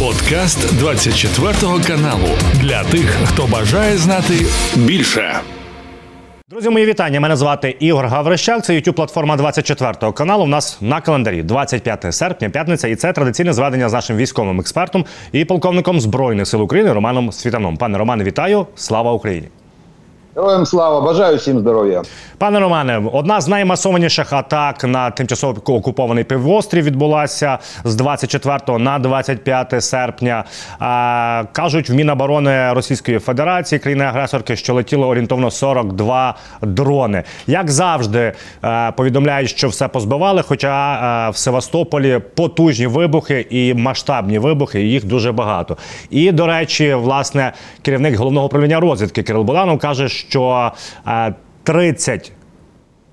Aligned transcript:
Подкаст 0.00 0.78
24 0.78 1.52
каналу 1.86 2.28
для 2.60 2.84
тих, 2.84 3.16
хто 3.24 3.46
бажає 3.46 3.96
знати 3.96 4.34
більше. 4.76 5.34
Друзі, 6.50 6.70
мої 6.70 6.86
вітання. 6.86 7.20
Мене 7.20 7.36
звати 7.36 7.76
Ігор 7.80 8.06
Гаврищак. 8.06 8.64
Це 8.64 8.72
youtube 8.72 8.92
платформа 8.92 9.36
24 9.36 10.12
каналу. 10.12 10.44
У 10.44 10.46
нас 10.46 10.78
на 10.80 11.00
календарі 11.00 11.42
25 11.42 12.14
серпня, 12.14 12.50
п'ятниця, 12.50 12.88
і 12.88 12.96
це 12.96 13.12
традиційне 13.12 13.52
зведення 13.52 13.88
з 13.88 13.92
нашим 13.92 14.16
військовим 14.16 14.60
експертом 14.60 15.04
і 15.32 15.44
полковником 15.44 16.00
збройних 16.00 16.46
сил 16.46 16.62
України 16.62 16.92
Романом 16.92 17.32
Світаном. 17.32 17.76
Пане 17.76 17.98
Романе, 17.98 18.24
вітаю! 18.24 18.66
Слава 18.74 19.12
Україні! 19.12 19.48
Героям 20.36 20.66
слава, 20.66 21.00
бажаю 21.00 21.36
всім 21.36 21.58
здоров'я. 21.58 22.02
Пане 22.38 22.60
Романе, 22.60 23.02
одна 23.12 23.40
з 23.40 23.48
наймасованіших 23.48 24.32
атак 24.32 24.84
на 24.84 25.10
тимчасово 25.10 25.62
окупований 25.66 26.24
півострів 26.24 26.84
відбулася 26.84 27.58
з 27.84 27.94
24 27.94 28.78
на 28.78 28.98
25 28.98 29.84
серпня. 29.84 30.44
А, 30.78 31.42
кажуть 31.52 31.90
в 31.90 31.94
Міноборони 31.94 32.72
Російської 32.72 33.18
Федерації, 33.18 33.78
країни-агресорки, 33.78 34.56
що 34.56 34.74
летіло 34.74 35.08
орієнтовно 35.08 35.50
42 35.50 36.34
дрони. 36.62 37.22
Як 37.46 37.70
завжди, 37.70 38.32
повідомляють, 38.96 39.50
що 39.50 39.68
все 39.68 39.88
позбивали. 39.88 40.42
Хоча 40.42 41.30
в 41.30 41.36
Севастополі 41.36 42.20
потужні 42.34 42.86
вибухи 42.86 43.46
і 43.50 43.74
масштабні 43.74 44.38
вибухи, 44.38 44.82
їх 44.82 45.04
дуже 45.04 45.32
багато. 45.32 45.76
І 46.10 46.32
до 46.32 46.46
речі, 46.46 46.94
власне, 46.94 47.52
керівник 47.82 48.16
головного 48.16 48.46
управління 48.46 48.80
розвідки 48.80 49.22
Кирил 49.22 49.42
Буданов 49.42 49.78
каже, 49.78 50.08
що 50.25 50.71
а, 51.05 51.31
30 51.63 52.31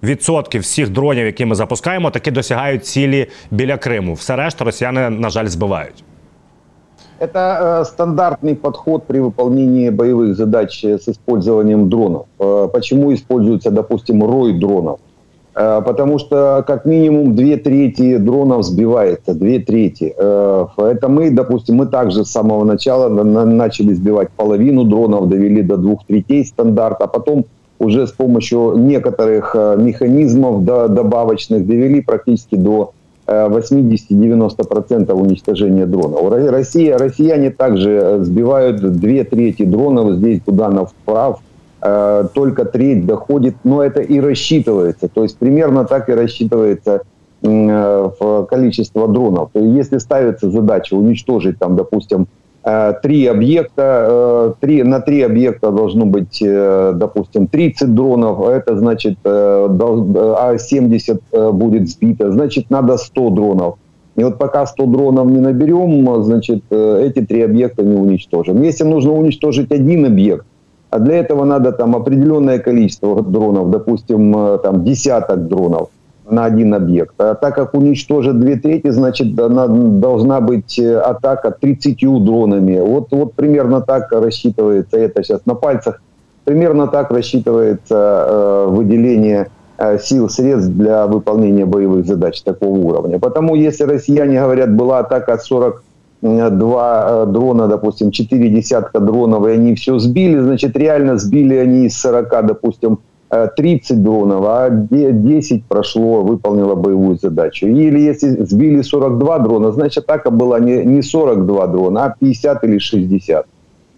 Відсотків 0.02 0.62
всіх 0.62 0.88
дронів, 0.88 1.27
які 1.27 1.45
ми 1.45 1.54
запускаємо, 1.54 2.10
таки 2.10 2.30
досягають 2.30 2.86
цілі 2.86 3.27
біля 3.50 3.77
Криму. 3.77 4.14
Все 4.14 4.36
решта 4.36 4.64
росіяни, 4.64 5.10
на 5.10 5.30
жаль, 5.30 5.46
збивають. 5.46 6.04
Это 7.20 7.58
э, 7.60 7.84
стандартный 7.84 8.54
подход 8.54 9.02
при 9.06 9.18
выполнении 9.18 9.90
боевых 9.90 10.36
задач 10.36 10.84
с 10.84 11.08
использованием 11.08 11.88
дронов. 11.88 12.27
Э, 12.38 12.69
почему 12.72 13.12
используется, 13.12 13.70
допустим, 13.70 14.22
рой 14.22 14.52
дронов? 14.52 15.00
Э, 15.55 15.81
потому 15.85 16.19
что 16.19 16.63
как 16.65 16.85
минимум 16.85 17.35
две 17.35 17.57
трети 17.57 18.17
дронов 18.17 18.63
сбивается, 18.63 19.33
две 19.33 19.59
трети. 19.59 20.13
Э, 20.17 20.65
это 20.77 21.07
мы, 21.07 21.29
допустим, 21.29 21.75
мы 21.75 21.85
также 21.85 22.25
с 22.25 22.31
самого 22.31 22.63
начала 22.63 23.09
на, 23.09 23.45
начали 23.45 23.93
сбивать 23.93 24.29
половину 24.31 24.83
дронов, 24.83 25.29
довели 25.29 25.61
до 25.61 25.77
двух 25.77 26.05
третей 26.05 26.45
стандарта, 26.45 27.05
а 27.05 27.07
потом 27.07 27.45
уже 27.79 28.07
с 28.07 28.11
помощью 28.11 28.75
некоторых 28.77 29.55
э, 29.55 29.77
механизмов 29.77 30.63
добавочных 30.63 31.67
довели 31.67 32.01
практически 32.01 32.55
до 32.55 32.93
80-90% 33.27 35.09
э, 35.09 35.13
уничтожения 35.13 35.85
дронов. 35.85 36.31
Россия, 36.51 36.97
россияне 36.97 37.51
также 37.51 38.19
сбивают 38.21 38.81
две 38.99 39.23
трети 39.23 39.63
дронов 39.63 40.15
здесь 40.15 40.41
туда 40.41 40.69
на 40.69 40.85
вправ, 41.84 42.31
только 42.34 42.66
треть 42.66 43.06
доходит, 43.06 43.56
но 43.64 43.84
это 43.84 44.02
и 44.02 44.20
рассчитывается. 44.20 45.08
То 45.08 45.23
есть 45.23 45.38
примерно 45.38 45.86
так 45.86 46.09
и 46.09 46.14
рассчитывается 46.14 47.02
в 47.42 48.48
количество 48.50 49.06
дронов. 49.09 49.50
Если 49.53 49.98
ставится 49.98 50.50
задача 50.50 50.94
уничтожить, 50.94 51.59
там, 51.59 51.76
допустим, 51.76 52.28
Э, 52.66 52.94
три 53.02 53.28
объекта, 53.28 54.08
э, 54.09 54.54
три, 54.61 54.84
на 54.84 55.02
три 55.02 55.22
объекта 55.22 55.72
должно 55.72 56.06
быть, 56.06 56.42
э, 56.42 56.94
допустим, 56.95 57.48
30 57.48 57.94
дронов, 57.94 58.48
это 58.48 58.78
значит, 58.78 59.17
а 59.26 60.56
70 60.58 61.22
будет 61.52 61.89
сбито, 61.89 62.31
значит, 62.31 62.70
надо 62.70 62.98
100 62.98 63.30
дронов. 63.31 63.76
И 64.16 64.23
вот 64.23 64.38
пока 64.38 64.66
100 64.66 64.86
дронов 64.86 65.28
не 65.28 65.39
наберем, 65.39 66.23
значит, 66.23 66.64
эти 66.72 67.26
три 67.26 67.42
объекта 67.42 67.84
не 67.84 67.95
уничтожим. 67.95 68.61
Если 68.61 68.86
нужно 68.86 69.11
уничтожить 69.11 69.72
один 69.72 70.06
объект, 70.06 70.45
а 70.94 70.99
для 70.99 71.16
этого 71.16 71.44
надо 71.45 71.72
там 71.72 71.95
определенное 71.95 72.59
количество 72.59 73.22
дронов, 73.22 73.72
допустим, 73.72 74.59
там 74.64 74.83
десяток 74.83 75.48
дронов– 75.48 75.89
на 76.30 76.45
один 76.45 76.73
объект. 76.73 77.14
А 77.17 77.36
так 77.36 77.55
как 77.55 77.73
уничтожит 77.73 78.39
две 78.39 78.55
трети, 78.55 78.89
значит, 78.89 79.37
она 79.39 79.67
должна 79.67 80.42
быть 80.42 80.80
э, 80.80 80.98
атака 80.98 81.52
30 81.52 81.99
дронами. 82.23 82.80
Вот, 82.80 83.08
вот 83.11 83.33
примерно 83.33 83.81
так 83.81 84.11
рассчитывается 84.11 84.98
это 84.98 85.23
сейчас 85.23 85.45
на 85.45 85.55
пальцах. 85.55 86.02
Примерно 86.45 86.87
так 86.87 87.11
рассчитывается 87.11 88.25
э, 88.27 88.65
выделение 88.70 89.49
э, 89.77 89.98
сил, 89.99 90.30
средств 90.30 90.71
для 90.71 91.08
выполнения 91.08 91.65
боевых 91.65 92.05
задач 92.05 92.42
такого 92.42 92.77
уровня. 92.77 93.20
Потому 93.20 93.55
если 93.55 93.83
россияне 93.83 94.39
говорят, 94.39 94.73
была 94.75 94.99
атака 94.99 95.37
42 95.37 95.73
э, 96.23 97.26
дрона, 97.28 97.67
допустим, 97.67 98.11
4 98.11 98.50
десятка 98.50 99.00
дронов, 99.00 99.48
и 99.48 99.52
они 99.52 99.76
все 99.76 100.00
сбили, 100.00 100.39
значит, 100.39 100.78
реально 100.78 101.17
сбили 101.17 101.56
они 101.56 101.86
из 101.86 102.00
40, 102.00 102.45
допустим, 102.45 103.00
30 103.56 104.04
дронов, 104.04 104.45
а 104.48 104.70
10 104.70 105.66
прошло, 105.66 106.22
выполнило 106.22 106.76
боевую 106.76 107.17
задачу. 107.17 107.66
Или 107.67 108.00
если 108.00 108.44
сбили 108.45 108.82
42 108.82 109.39
дрона, 109.39 109.72
значит 109.72 110.04
атака 110.04 110.30
была 110.30 110.60
не, 110.60 110.84
не 110.86 111.02
42 111.02 111.67
дрона, 111.67 112.06
а 112.06 112.16
50 112.20 112.64
или 112.64 112.78
60. 112.78 113.45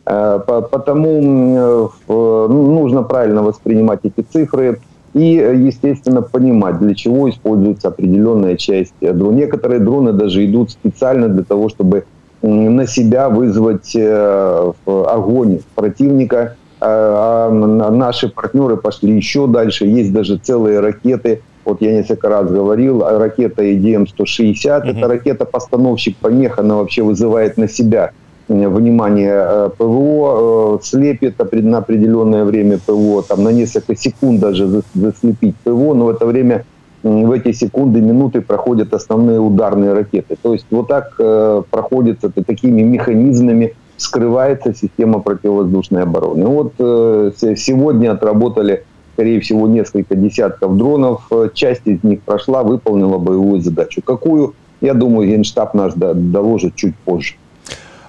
Э, 0.05 0.39
потому 0.47 1.09
э, 1.09 1.87
ну, 2.07 2.71
нужно 2.71 3.03
правильно 3.03 3.43
воспринимать 3.43 3.99
эти 4.03 4.21
цифры 4.21 4.79
и, 5.13 5.33
естественно, 5.65 6.21
понимать, 6.21 6.79
для 6.79 6.93
чего 6.93 7.29
используется 7.29 7.87
определенная 7.87 8.57
часть 8.57 8.93
дрон. 8.99 9.35
Некоторые 9.35 9.79
дроны 9.79 10.11
даже 10.11 10.45
идут 10.45 10.71
специально 10.71 11.29
для 11.29 11.43
того, 11.43 11.69
чтобы 11.69 12.03
на 12.45 12.87
себя 12.87 13.29
вызвать 13.29 13.95
э, 13.95 14.71
огонь 14.85 15.59
противника, 15.75 16.55
а, 16.79 17.49
а 17.49 17.91
наши 17.91 18.29
партнеры 18.29 18.77
пошли 18.77 19.15
еще 19.15 19.47
дальше. 19.47 19.85
Есть 19.85 20.13
даже 20.13 20.37
целые 20.37 20.79
ракеты. 20.79 21.41
Вот 21.63 21.81
я 21.81 21.93
несколько 21.93 22.29
раз 22.29 22.51
говорил, 22.51 23.03
ракета 23.03 23.63
EDM-160, 23.63 24.81
угу. 24.81 24.87
это 24.87 25.07
ракета-постановщик 25.07 26.17
помех, 26.17 26.59
она 26.59 26.75
вообще 26.75 27.01
вызывает 27.01 27.57
на 27.57 27.67
себя 27.67 28.11
внимание 28.47 29.33
э, 29.35 29.69
ПВО, 29.75 30.77
э, 30.77 30.83
слепит 30.83 31.39
на 31.39 31.79
определенное 31.79 32.43
время 32.43 32.77
ПВО, 32.77 33.23
там 33.23 33.43
на 33.43 33.49
несколько 33.49 33.95
секунд 33.95 34.39
даже 34.39 34.83
заслепить 34.93 35.55
ПВО, 35.63 35.95
но 35.95 36.05
в 36.05 36.09
это 36.09 36.27
время, 36.27 36.65
в 37.05 37.31
эти 37.31 37.51
секунды, 37.51 38.01
минуты 38.01 38.41
проходят 38.41 38.91
основные 38.93 39.39
ударные 39.39 39.93
ракеты. 39.93 40.35
То 40.41 40.53
есть 40.53 40.65
вот 40.71 40.87
так 40.87 41.13
э, 41.19 41.61
проходится 41.69 42.31
такими 42.31 42.81
механизмами 42.81 43.75
скрывается 43.97 44.73
система 44.73 45.19
противовоздушной 45.19 46.01
обороны. 46.01 46.47
Вот 46.47 46.73
э, 46.79 47.31
сегодня 47.55 48.11
отработали, 48.11 48.85
скорее 49.13 49.39
всего, 49.39 49.67
несколько 49.67 50.15
десятков 50.15 50.75
дронов. 50.77 51.29
Часть 51.53 51.83
из 51.85 52.03
них 52.03 52.21
прошла, 52.23 52.63
выполнила 52.63 53.19
боевую 53.19 53.61
задачу. 53.61 54.01
Какую, 54.03 54.55
я 54.81 54.95
думаю, 54.95 55.29
Генштаб 55.29 55.75
наш 55.75 55.93
доложит 55.93 56.75
чуть 56.75 56.95
позже. 56.95 57.35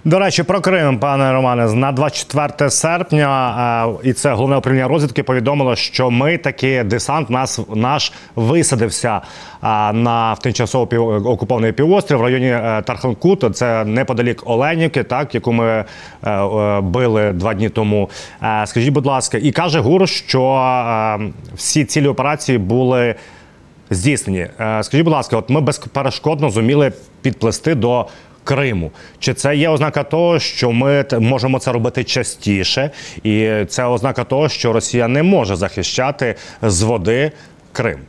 До 0.07 0.19
речі, 0.19 0.43
про 0.43 0.61
Крим, 0.61 0.99
пане 0.99 1.33
Романе, 1.33 1.75
на 1.75 1.93
24 1.93 2.71
серпня, 2.71 3.95
і 4.03 4.13
це 4.13 4.33
головне 4.33 4.57
управління 4.57 4.89
розвідки 4.89 5.23
повідомило, 5.23 5.77
що 5.77 6.11
ми 6.11 6.39
таки 6.39 6.85
десант 6.85 7.31
нас 7.31 7.61
наш 7.75 8.13
висадився 8.37 9.21
на 9.93 10.33
в 10.33 10.39
тимчасово 10.39 10.87
пів, 10.87 11.03
окупований 11.09 11.73
півострів 11.73 12.19
в 12.19 12.23
районі 12.23 12.47
е, 12.47 12.83
Тарханкут. 12.87 13.57
Це 13.57 13.85
неподалік 13.85 14.43
Оленівки, 14.45 15.03
так 15.03 15.35
яку 15.35 15.53
ми 15.53 15.67
е, 15.67 15.85
е, 16.31 16.81
били 16.81 17.33
два 17.33 17.55
дні 17.55 17.69
тому. 17.69 18.11
Скажіть, 18.65 18.93
будь 18.93 19.07
ласка, 19.07 19.39
і 19.39 19.53
каже 19.53 19.81
ГУР, 19.81 20.09
що 20.09 21.19
всі 21.55 21.85
цілі 21.85 22.09
операції 22.09 22.59
були. 22.59 23.15
Здійснені, 23.91 24.47
скажіть, 24.57 25.05
будь 25.05 25.13
ласка, 25.13 25.37
от 25.37 25.51
ми 25.51 25.61
безперешкодно 25.61 26.51
зуміли 26.51 26.93
підплести 27.23 27.75
до 27.75 28.07
Криму. 28.46 28.92
Чи 29.20 29.34
це 29.34 29.56
є 29.56 29.70
ознака 29.70 30.04
того, 30.04 30.40
що 30.40 30.72
ми 30.72 31.06
можемо 31.20 31.60
це 31.60 31.72
робити 31.72 32.04
частіше, 32.04 32.92
і 33.24 33.50
це 33.68 33.86
ознака 33.86 34.24
того, 34.24 34.50
що 34.50 34.74
Росія 34.74 35.08
не 35.08 35.24
може 35.24 35.56
захищати 35.56 36.36
з 36.62 36.82
води 36.82 37.32
Крим? 37.72 38.00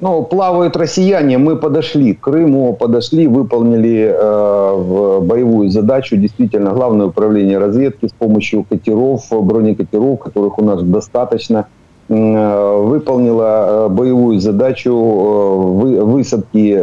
Ну, 0.00 0.22
плавают 0.22 0.76
россияне, 0.76 1.38
мы 1.38 1.56
подошли 1.56 2.14
к 2.14 2.30
Крыму, 2.30 2.72
подошли, 2.74 3.26
выполнили 3.26 4.06
э, 4.06 5.20
боевую 5.20 5.70
задачу. 5.70 6.16
Действительно, 6.16 6.70
главное 6.70 7.06
управление 7.06 7.58
разведки 7.58 8.06
с 8.06 8.12
помощью 8.12 8.64
катеров, 8.70 9.26
бронекатеров, 9.30 10.18
которых 10.18 10.58
у 10.58 10.62
нас 10.62 10.82
достаточно – 10.82 11.68
Э, 11.81 11.81
выполнила 12.13 13.87
э, 13.87 13.89
боевую 13.89 14.39
задачу 14.39 14.91
э, 14.91 16.03
высадки 16.03 16.73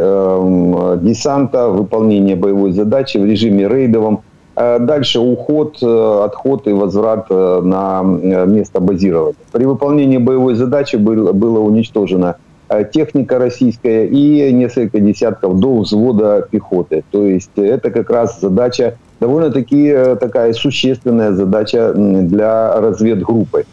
десанта, 1.03 1.69
выполнение 1.69 2.35
боевой 2.35 2.71
задачи 2.71 3.17
в 3.17 3.25
режиме 3.25 3.67
рейдовом. 3.67 4.21
Дальше 4.55 5.19
уход, 5.19 5.81
отход 5.81 6.67
и 6.67 6.73
возврат 6.73 7.29
на 7.29 8.03
место 8.03 8.81
базирования. 8.81 9.35
При 9.51 9.65
выполнении 9.65 10.17
боевой 10.17 10.55
задачи 10.55 10.97
было 10.97 11.59
уничтожено 11.59 12.35
техника 12.93 13.39
российская 13.39 14.05
и 14.05 14.51
несколько 14.51 14.99
десятков 14.99 15.57
до 15.57 15.79
взвода 15.79 16.45
пехоты. 16.51 17.03
То 17.11 17.25
есть 17.25 17.51
это 17.55 17.91
как 17.91 18.09
раз 18.09 18.39
задача, 18.41 18.97
довольно-таки 19.21 19.95
такая 20.19 20.53
существенная 20.53 21.31
задача 21.31 21.93
для 21.95 22.79
разведгруппы. 22.79 23.63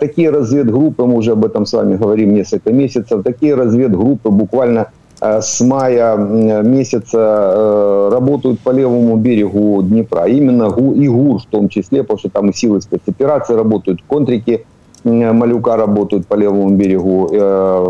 Такие 0.00 0.30
разведгруппы, 0.30 1.04
мы 1.04 1.16
уже 1.16 1.32
об 1.32 1.44
этом 1.44 1.66
с 1.66 1.72
вами 1.72 1.96
говорим 1.96 2.34
несколько 2.34 2.72
месяцев, 2.72 3.22
такие 3.22 3.54
разведгруппы 3.54 4.30
буквально 4.30 4.86
с 5.20 5.60
мая 5.60 6.16
месяца 6.16 8.08
работают 8.12 8.60
по 8.60 8.70
левому 8.70 9.16
берегу 9.16 9.82
Днепра. 9.82 10.24
Именно 10.26 10.74
и 10.94 11.08
ГУР 11.08 11.40
в 11.40 11.46
том 11.46 11.68
числе, 11.68 12.02
потому 12.02 12.18
что 12.18 12.28
там 12.28 12.50
и 12.50 12.52
силы 12.52 12.80
спецоперации 12.80 13.54
работают, 13.54 14.00
контрики 14.06 14.64
Малюка 15.04 15.76
работают 15.76 16.26
по 16.26 16.34
левому 16.34 16.70
берегу, 16.70 17.28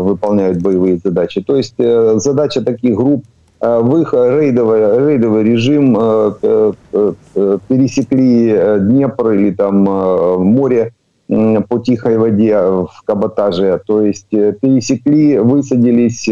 выполняют 0.03 0.61
боевые 0.61 0.99
задачи. 1.03 1.41
То 1.41 1.55
есть 1.57 1.75
задача 1.77 2.61
таких 2.63 2.95
групп 2.95 3.23
в 3.59 3.97
их 4.01 4.13
рейдовый, 4.13 5.07
рейдовый 5.07 5.43
режим 5.43 5.95
пересекли 7.67 8.79
Днепр 8.79 9.31
или 9.31 9.51
там 9.51 9.83
море 9.83 10.93
по 11.69 11.79
тихой 11.79 12.17
воде 12.17 12.57
в 12.57 13.03
каботаже. 13.05 13.81
То 13.85 14.01
есть 14.01 14.29
пересекли, 14.29 15.39
высадились, 15.39 16.27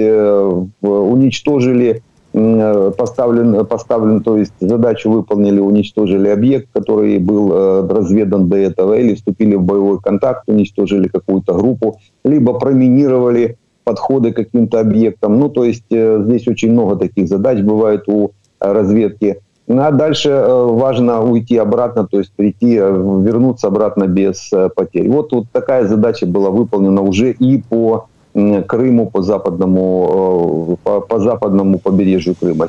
уничтожили 0.81 2.01
поставлен, 2.33 3.65
поставлен, 3.65 4.21
то 4.21 4.37
есть 4.37 4.53
задачу 4.59 5.11
выполнили, 5.11 5.59
уничтожили 5.59 6.29
объект, 6.29 6.69
который 6.71 7.19
был 7.19 7.51
э, 7.51 7.87
разведан 7.89 8.47
до 8.47 8.55
этого, 8.55 8.97
или 8.97 9.15
вступили 9.15 9.55
в 9.55 9.63
боевой 9.63 9.99
контакт, 9.99 10.47
уничтожили 10.47 11.09
какую-то 11.09 11.53
группу, 11.53 11.99
либо 12.23 12.57
проминировали 12.57 13.57
подходы 13.83 14.31
к 14.31 14.37
каким-то 14.37 14.79
объектам. 14.79 15.39
Ну, 15.39 15.49
то 15.49 15.65
есть 15.65 15.83
э, 15.91 16.23
здесь 16.25 16.47
очень 16.47 16.71
много 16.71 16.95
таких 16.95 17.27
задач 17.27 17.59
бывает 17.59 18.03
у 18.07 18.31
разведки. 18.61 19.39
Ну, 19.73 19.81
а 19.81 19.91
дальше 19.91 20.29
э, 20.29 20.65
важно 20.65 21.21
уйти 21.23 21.57
обратно, 21.57 22.05
то 22.05 22.17
есть 22.19 22.31
прийти, 22.33 22.75
вернуться 22.75 23.67
обратно 23.67 24.07
без 24.07 24.51
потерь. 24.75 25.09
Вот, 25.09 25.31
вот 25.31 25.45
такая 25.51 25.87
задача 25.87 26.25
была 26.25 26.49
выполнена 26.49 27.01
уже 27.01 27.31
и 27.31 27.61
по 27.61 28.07
Крыму, 28.33 29.09
по 29.09 29.21
западному, 29.21 30.77
по, 30.83 31.01
по 31.01 31.19
западному 31.19 31.79
побережью 31.79 32.33
Крыма. 32.39 32.67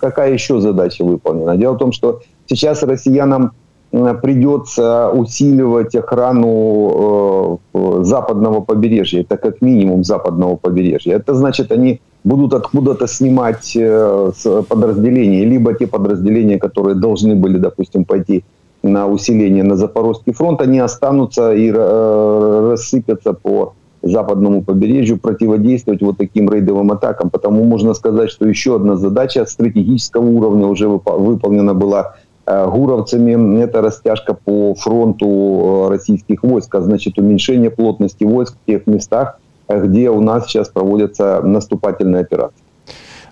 Какая 0.00 0.32
еще 0.32 0.60
задача 0.60 1.04
выполнена? 1.04 1.56
Дело 1.56 1.74
в 1.74 1.78
том, 1.78 1.92
что 1.92 2.20
сейчас 2.46 2.82
россиянам 2.82 3.52
придется 3.90 5.10
усиливать 5.10 5.94
охрану 5.94 7.60
э, 7.72 8.02
западного 8.02 8.60
побережья. 8.60 9.20
Это 9.20 9.36
как 9.36 9.62
минимум 9.62 10.04
западного 10.04 10.56
побережья. 10.56 11.14
Это 11.16 11.34
значит, 11.34 11.72
они 11.72 12.00
будут 12.28 12.52
откуда-то 12.52 13.06
снимать 13.06 13.76
э, 13.76 14.32
подразделения, 14.68 15.44
либо 15.44 15.74
те 15.74 15.86
подразделения, 15.86 16.58
которые 16.58 16.94
должны 16.94 17.34
были, 17.34 17.58
допустим, 17.58 18.04
пойти 18.04 18.44
на 18.82 19.06
усиление 19.06 19.64
на 19.64 19.76
Запорожский 19.76 20.32
фронт, 20.32 20.60
они 20.60 20.78
останутся 20.78 21.52
и 21.52 21.72
э, 21.74 22.68
рассыпятся 22.70 23.32
по 23.32 23.72
западному 24.02 24.62
побережью 24.62 25.18
противодействовать 25.18 26.02
вот 26.02 26.18
таким 26.18 26.50
рейдовым 26.50 26.92
атакам. 26.92 27.30
Потому 27.30 27.64
можно 27.64 27.94
сказать, 27.94 28.30
что 28.30 28.46
еще 28.46 28.76
одна 28.76 28.96
задача 28.96 29.44
стратегического 29.46 30.24
уровня 30.24 30.66
уже 30.66 30.86
выполнена 30.86 31.74
была 31.74 32.14
э, 32.46 32.70
гуровцами. 32.70 33.60
Это 33.60 33.80
растяжка 33.80 34.34
по 34.34 34.74
фронту 34.74 35.88
российских 35.88 36.42
войск, 36.42 36.74
а 36.74 36.80
значит 36.82 37.18
уменьшение 37.18 37.70
плотности 37.70 38.24
войск 38.24 38.54
в 38.62 38.66
тех 38.66 38.86
местах, 38.86 39.40
где 39.69 40.09
у 40.09 40.21
нас 40.21 40.43
сейчас 40.43 40.69
проводятся 40.69 41.41
наступательные 41.41 42.21
операции. 42.21 42.63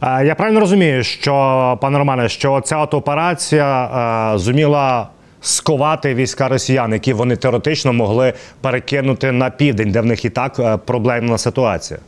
Я 0.01 0.35
правильно 0.35 0.59
розумію, 0.59 1.03
що 1.03 1.77
пане 1.81 1.97
Романе, 1.97 2.29
що 2.29 2.61
ця 2.63 2.77
от 2.77 2.93
операція 2.93 4.33
зуміла 4.35 5.07
сковати 5.41 6.13
війська 6.13 6.47
росіян, 6.47 6.93
які 6.93 7.13
вони 7.13 7.35
теоретично 7.35 7.93
могли 7.93 8.33
перекинути 8.61 9.31
на 9.31 9.49
південь, 9.49 9.91
де 9.91 10.01
в 10.01 10.05
них 10.05 10.25
і 10.25 10.29
так 10.29 10.79
проблемна 10.85 11.37
ситуація. 11.37 11.99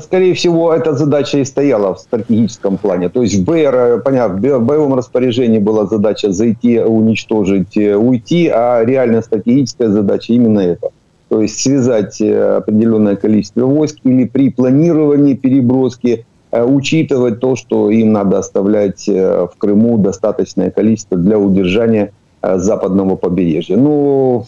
Скорее 0.00 0.32
всего, 0.32 0.72
эта 0.72 0.94
задача 0.94 1.38
и 1.38 1.44
стояла 1.44 1.90
в 1.90 1.98
стратегическом 1.98 2.76
плане. 2.76 3.08
То 3.08 3.22
есть 3.22 3.34
в 3.34 3.44
БР, 3.44 4.02
понятно, 4.04 4.58
в 4.58 4.60
боевом 4.60 4.94
распоряжении 4.94 5.58
была 5.58 5.86
задача 5.86 6.32
зайти, 6.32 6.80
уничтожить, 6.80 7.76
уйти, 7.76 8.48
а 8.48 8.84
реально 8.84 9.22
стратегическая 9.22 9.88
задача 9.88 10.34
именно 10.34 10.60
это. 10.60 10.90
То 11.33 11.41
есть 11.41 11.59
связать 11.59 12.21
определенное 12.21 13.15
количество 13.15 13.65
войск 13.65 13.97
или 14.03 14.25
при 14.25 14.49
планировании 14.49 15.33
переброски 15.33 16.25
учитывать 16.51 17.39
то, 17.39 17.55
что 17.55 17.89
им 17.89 18.11
надо 18.11 18.37
оставлять 18.37 19.07
в 19.07 19.51
Крыму 19.57 19.97
достаточное 19.97 20.69
количество 20.69 21.17
для 21.17 21.39
удержания 21.39 22.11
Э, 22.45 22.57
западного 22.57 23.15
побережья. 23.15 23.77
Ну, 23.77 24.45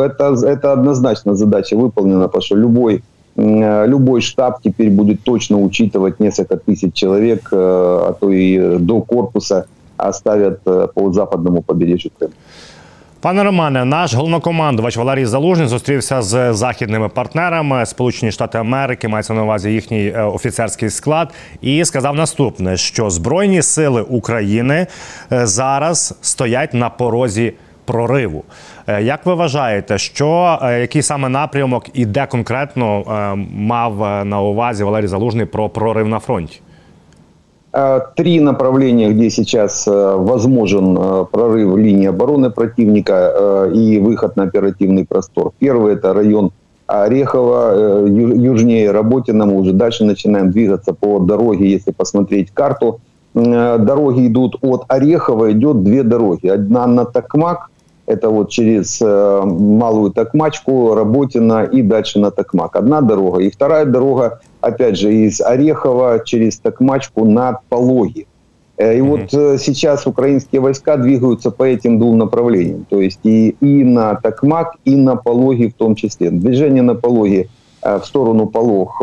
это, 0.00 0.34
это 0.46 0.72
однозначно 0.72 1.34
задача 1.34 1.76
выполнена, 1.76 2.26
потому 2.26 2.42
что 2.42 2.56
любой, 2.56 3.02
э, 3.36 3.86
любой 3.86 4.22
штаб 4.22 4.62
теперь 4.64 4.90
будет 4.90 5.22
точно 5.24 5.60
учитывать 5.60 6.20
несколько 6.20 6.56
тысяч 6.56 6.94
человек, 6.94 7.48
э, 7.52 7.56
а 7.56 8.14
то 8.18 8.30
и 8.30 8.78
до 8.78 9.02
корпуса 9.02 9.66
оставят 9.98 10.62
по 10.62 11.12
западному 11.12 11.60
побережью 11.60 12.12
Крыма. 12.18 12.32
Пане 13.24 13.44
Романе, 13.44 13.84
наш 13.84 14.14
головнокомандувач 14.14 14.96
Валерій 14.96 15.26
Залужний 15.26 15.68
зустрівся 15.68 16.22
з 16.22 16.54
західними 16.54 17.08
партнерами 17.08 17.86
Сполучені 17.86 18.32
Штати 18.32 18.58
Америки, 18.58 19.08
мається 19.08 19.34
на 19.34 19.42
увазі 19.42 19.70
їхній 19.70 20.06
е, 20.06 20.22
офіцерський 20.22 20.90
склад, 20.90 21.34
і 21.60 21.84
сказав 21.84 22.14
наступне: 22.14 22.76
що 22.76 23.10
Збройні 23.10 23.62
сили 23.62 24.02
України 24.02 24.86
е, 25.32 25.46
зараз 25.46 26.18
стоять 26.20 26.74
на 26.74 26.90
порозі 26.90 27.52
прориву. 27.84 28.44
Е, 28.86 29.02
як 29.02 29.26
ви 29.26 29.34
вважаєте, 29.34 29.98
що 29.98 30.58
який 30.62 31.02
саме 31.02 31.28
напрямок 31.28 31.86
і 31.94 32.06
де 32.06 32.26
конкретно 32.26 33.04
мав 33.54 34.24
на 34.26 34.40
увазі 34.40 34.84
Валерій 34.84 35.06
Залужний 35.06 35.46
про 35.46 35.68
прорив 35.68 36.08
на 36.08 36.18
фронті? 36.18 36.60
Э, 37.76 38.00
три 38.14 38.38
направления, 38.38 39.10
где 39.10 39.30
сейчас 39.30 39.88
э, 39.88 40.16
возможен 40.16 40.96
э, 40.96 41.24
прорыв 41.28 41.76
линии 41.76 42.06
обороны 42.06 42.50
противника 42.50 43.68
и 43.74 43.98
выход 43.98 44.36
на 44.36 44.44
оперативный 44.44 45.04
простор. 45.04 45.52
Первый– 45.58 45.94
это 45.94 46.14
район 46.14 46.52
Орехова, 46.86 48.06
южнее 48.06 48.92
Работина. 48.92 49.46
Мы 49.46 49.56
уже 49.56 49.72
дальше 49.72 50.04
начинаем 50.04 50.52
двигаться 50.52 50.92
по 50.92 51.18
дороге, 51.18 51.68
если 51.68 51.90
посмотреть 51.90 52.52
карту. 52.52 53.00
Дороги 53.34 54.28
идут 54.28 54.56
от 54.62 54.84
Орехова, 54.86 55.50
идет 55.50 55.82
две 55.82 56.04
дороги. 56.04 56.46
Одна 56.46 56.86
на 56.86 57.04
Токмак, 57.04 57.70
это 58.06 58.28
вот 58.28 58.50
через 58.50 59.00
Малую 59.00 60.12
Токмачку, 60.12 60.94
Работина 60.94 61.64
и 61.64 61.82
дальше 61.82 62.20
на 62.20 62.30
Токмак. 62.30 62.76
Одна 62.76 63.00
дорога. 63.00 63.40
И 63.40 63.50
вторая 63.50 63.86
дорога 63.86 64.40
опять 64.64 64.98
же, 64.98 65.14
из 65.14 65.40
Орехова 65.40 66.22
через 66.24 66.58
Токмачку 66.58 67.24
на 67.24 67.60
Пологи. 67.68 68.26
Э, 68.76 68.96
и 68.96 69.00
вот 69.00 69.32
э, 69.32 69.58
сейчас 69.58 70.06
украинские 70.06 70.60
войска 70.60 70.96
двигаются 70.96 71.50
по 71.50 71.64
этим 71.64 71.98
двум 71.98 72.18
направлениям. 72.18 72.86
То 72.88 73.00
есть 73.00 73.20
и, 73.24 73.56
и 73.60 73.84
на 73.84 74.14
Токмак, 74.16 74.76
и 74.84 74.96
на 74.96 75.16
Пологи 75.16 75.68
в 75.68 75.74
том 75.74 75.94
числе. 75.94 76.30
Движение 76.30 76.82
на 76.82 76.94
Пологи 76.94 77.48
э, 77.82 77.98
в 77.98 78.04
сторону 78.04 78.46
Полог 78.46 78.98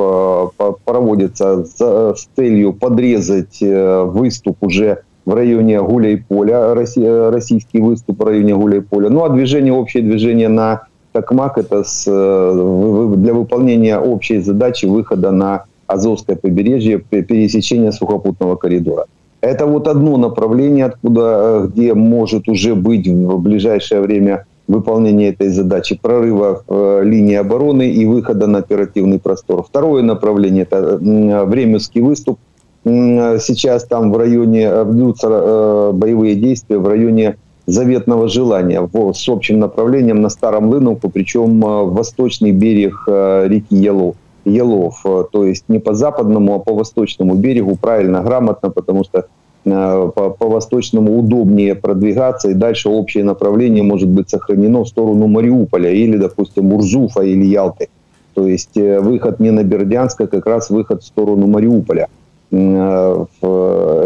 проводится 0.85 1.65
с, 1.65 1.77
с 1.77 2.27
целью 2.35 2.73
подрезать 2.73 3.61
выступ 3.61 4.57
уже 4.61 5.03
в 5.23 5.33
районе 5.33 5.79
Гуляй-Поля, 5.79 6.73
российский 6.73 7.79
выступ 7.79 8.19
в 8.19 8.23
районе 8.23 8.55
Гуляй-Поля. 8.55 9.09
Ну 9.09 9.23
а 9.23 9.29
движение, 9.29 9.71
общее 9.71 10.03
движение 10.03 10.49
на 10.49 10.87
Токмак 11.11 11.57
это 11.57 11.83
с, 11.83 12.05
э, 12.07 13.13
для 13.17 13.33
выполнения 13.33 13.99
общей 13.99 14.39
задачи 14.39 14.85
выхода 14.85 15.31
на 15.31 15.65
Азовское 15.87 16.37
побережье, 16.37 16.99
пересечения 16.99 17.91
сухопутного 17.91 18.55
коридора. 18.55 19.05
Это 19.41 19.65
вот 19.65 19.87
одно 19.87 20.17
направление, 20.17 20.85
откуда, 20.85 21.21
э, 21.21 21.67
где 21.67 21.93
может 21.93 22.47
уже 22.47 22.75
быть 22.75 23.07
в 23.07 23.39
ближайшее 23.39 23.99
время 23.99 24.45
выполнение 24.67 25.29
этой 25.29 25.49
задачи, 25.49 25.99
прорыва 26.01 26.63
э, 26.65 27.01
линии 27.03 27.35
обороны 27.35 27.89
и 27.89 28.05
выхода 28.05 28.47
на 28.47 28.59
оперативный 28.59 29.19
простор. 29.19 29.65
Второе 29.67 30.03
направление– 30.03 30.63
это 30.69 30.97
Временский 30.97 32.01
выступ. 32.01 32.39
Сейчас 32.85 33.83
там 33.83 34.11
в 34.11 34.17
районе 34.17 34.63
ведутся 34.63 35.91
боевые 35.93 36.33
действия 36.35 36.79
в 36.79 36.87
районе 36.87 37.35
заветного 37.71 38.27
желания 38.27 38.81
в, 38.81 39.13
с 39.13 39.29
общим 39.29 39.59
направлением 39.59 40.21
на 40.21 40.29
Старом 40.29 40.69
Лыновку, 40.69 41.09
причем 41.09 41.63
э, 41.65 41.83
восточный 41.85 42.51
берег 42.51 43.03
э, 43.07 43.47
реки 43.47 43.75
Елов. 43.75 44.15
Елов, 44.45 45.01
э, 45.05 45.23
то 45.31 45.45
есть 45.45 45.65
не 45.69 45.79
по 45.79 45.93
западному, 45.93 46.55
а 46.55 46.59
по 46.59 46.73
восточному 46.73 47.35
берегу, 47.35 47.75
правильно, 47.75 48.21
грамотно, 48.21 48.69
потому 48.69 49.03
что 49.03 49.25
по, 49.63 50.35
по 50.39 50.47
восточному 50.47 51.19
удобнее 51.19 51.75
продвигаться, 51.75 52.49
и 52.49 52.55
дальше 52.55 52.89
общее 52.89 53.23
направление 53.23 53.83
может 53.83 54.09
быть 54.09 54.27
сохранено 54.27 54.83
в 54.83 54.87
сторону 54.87 55.27
Мариуполя 55.27 55.91
или, 55.91 56.17
допустим, 56.17 56.73
Урзуфа 56.73 57.21
или 57.21 57.45
Ялты. 57.45 57.87
То 58.33 58.47
есть 58.47 58.75
выход 58.75 59.39
не 59.39 59.51
на 59.51 59.63
Бердянск, 59.63 60.21
а 60.21 60.27
как 60.27 60.47
раз 60.47 60.71
выход 60.71 61.03
в 61.03 61.05
сторону 61.05 61.45
Мариуполя. 61.45 62.07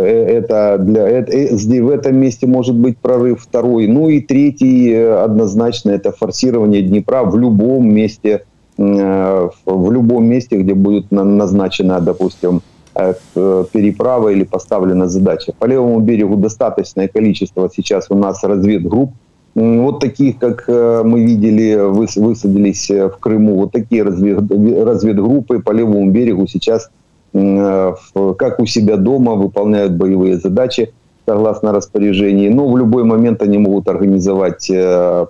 Это 0.06 0.78
для, 0.80 1.08
это, 1.08 1.56
здесь, 1.56 1.82
в 1.82 1.90
этом 1.90 2.18
месте 2.18 2.48
может 2.48 2.76
быть 2.76 2.98
прорыв 2.98 3.42
второй. 3.42 3.88
Ну 3.88 4.10
и 4.10 4.22
третий 4.22 4.94
однозначно 4.94 5.92
это 5.92 6.12
форсирование 6.12 6.82
Днепра 6.82 7.24
в 7.24 7.38
любом 7.38 7.94
месте, 7.94 8.46
в 8.78 9.92
любом 9.92 10.26
месте, 10.26 10.58
где 10.58 10.74
будет 10.74 11.12
назначена, 11.12 12.00
допустим, 12.02 12.62
переправа 12.94 14.30
или 14.30 14.44
поставлена 14.44 15.08
задача. 15.08 15.54
По 15.58 15.66
левому 15.66 16.00
берегу 16.00 16.36
достаточное 16.36 17.08
количество 17.08 17.70
сейчас 17.74 18.08
у 18.10 18.16
нас 18.16 18.44
разведгрупп, 18.44 19.12
вот 19.56 20.02
таких, 20.02 20.38
как 20.38 20.66
э, 20.68 21.02
мы 21.06 21.24
видели, 21.24 21.76
высадились 21.76 22.92
э, 22.92 23.08
в 23.08 23.18
Крыму, 23.18 23.56
вот 23.56 23.72
такие 23.72 24.04
развед, 24.04 24.52
разведгруппы 24.52 25.60
по 25.60 25.72
левому 25.72 26.12
берегу 26.12 26.46
сейчас, 26.46 26.88
э, 26.88 26.90
как 27.36 28.60
у 28.60 28.66
себя 28.66 28.98
дома, 28.98 29.36
выполняют 29.36 29.94
боевые 29.94 30.38
задачи 30.38 30.94
согласно 31.26 31.74
распоряжению. 31.74 32.56
Но 32.56 32.68
в 32.68 32.78
любой 32.78 33.04
момент 33.04 33.42
они 33.42 33.58
могут 33.58 33.90
организовать 33.90 34.72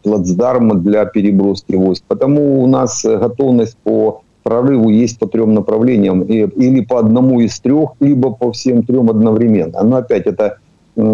плацдарм 0.04 0.84
для 0.84 1.06
переброски 1.06 1.76
войск. 1.76 2.04
Потому 2.08 2.62
у 2.62 2.68
нас 2.68 3.04
готовность 3.04 3.78
по 3.84 4.22
прорыву 4.44 4.90
есть 4.90 5.18
по 5.18 5.26
трем 5.26 5.54
направлениям. 5.54 6.22
Или 6.22 6.82
по 6.82 7.00
одному 7.00 7.40
из 7.40 7.60
трех, 7.60 7.92
либо 8.00 8.32
по 8.32 8.52
всем 8.52 8.84
трем 8.84 9.10
одновременно. 9.10 9.82
Но 9.84 9.96
опять 9.96 10.28
это 10.28 10.58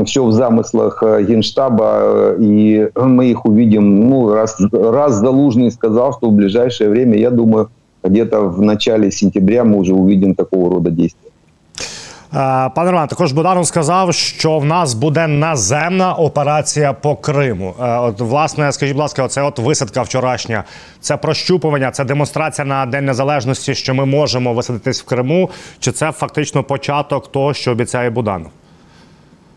все 0.06 0.24
в 0.24 0.32
замыслах 0.32 1.02
э, 1.02 1.24
Генштаба, 1.24 2.00
э, 2.02 2.38
и 2.40 2.90
мы 2.96 3.32
их 3.32 3.46
увидим, 3.46 4.10
ну, 4.10 4.32
раз, 4.32 4.58
раз 4.72 5.16
Залужный 5.16 5.72
сказал, 5.72 6.14
что 6.14 6.30
в 6.30 6.34
ближайшее 6.34 6.90
время, 6.90 7.18
я 7.18 7.32
думаю, 7.32 7.70
где-то 8.04 8.50
в 8.50 8.62
начале 8.62 9.12
сентября 9.12 9.64
мы 9.64 9.78
уже 9.78 9.94
увидим 9.94 10.36
такого 10.36 10.70
рода 10.70 10.90
действия. 10.92 11.32
Е, 12.34 12.70
пане 12.76 12.92
Роман, 12.92 13.08
також 13.08 13.32
Буданов 13.32 13.68
сказав, 13.68 14.14
що 14.14 14.60
в 14.60 14.66
нас 14.66 14.94
буде 14.94 15.28
наземна 15.28 16.14
операція 16.14 16.94
по 16.94 17.16
Криму. 17.16 17.74
Е, 17.82 17.98
от, 17.98 18.20
власне, 18.20 18.72
скажіть, 18.72 18.96
будь 18.96 19.02
ласка, 19.02 19.24
оце 19.24 19.42
от 19.42 19.60
висадка 19.60 20.02
вчорашня, 20.02 20.64
це 21.00 21.18
прощупування, 21.18 21.92
це 21.92 22.06
демонстрація 22.06 22.66
на 22.66 22.86
День 22.86 23.06
Незалежності, 23.06 23.76
що 23.76 23.94
ми 23.94 24.06
можемо 24.06 24.54
висадитись 24.54 25.02
в 25.02 25.06
Криму. 25.06 25.50
Чи 25.80 25.92
це 25.92 26.12
фактично 26.12 26.64
початок 26.64 27.32
того, 27.32 27.54
що 27.54 27.72
обіцяє 27.72 28.10
Буданов? 28.10 28.52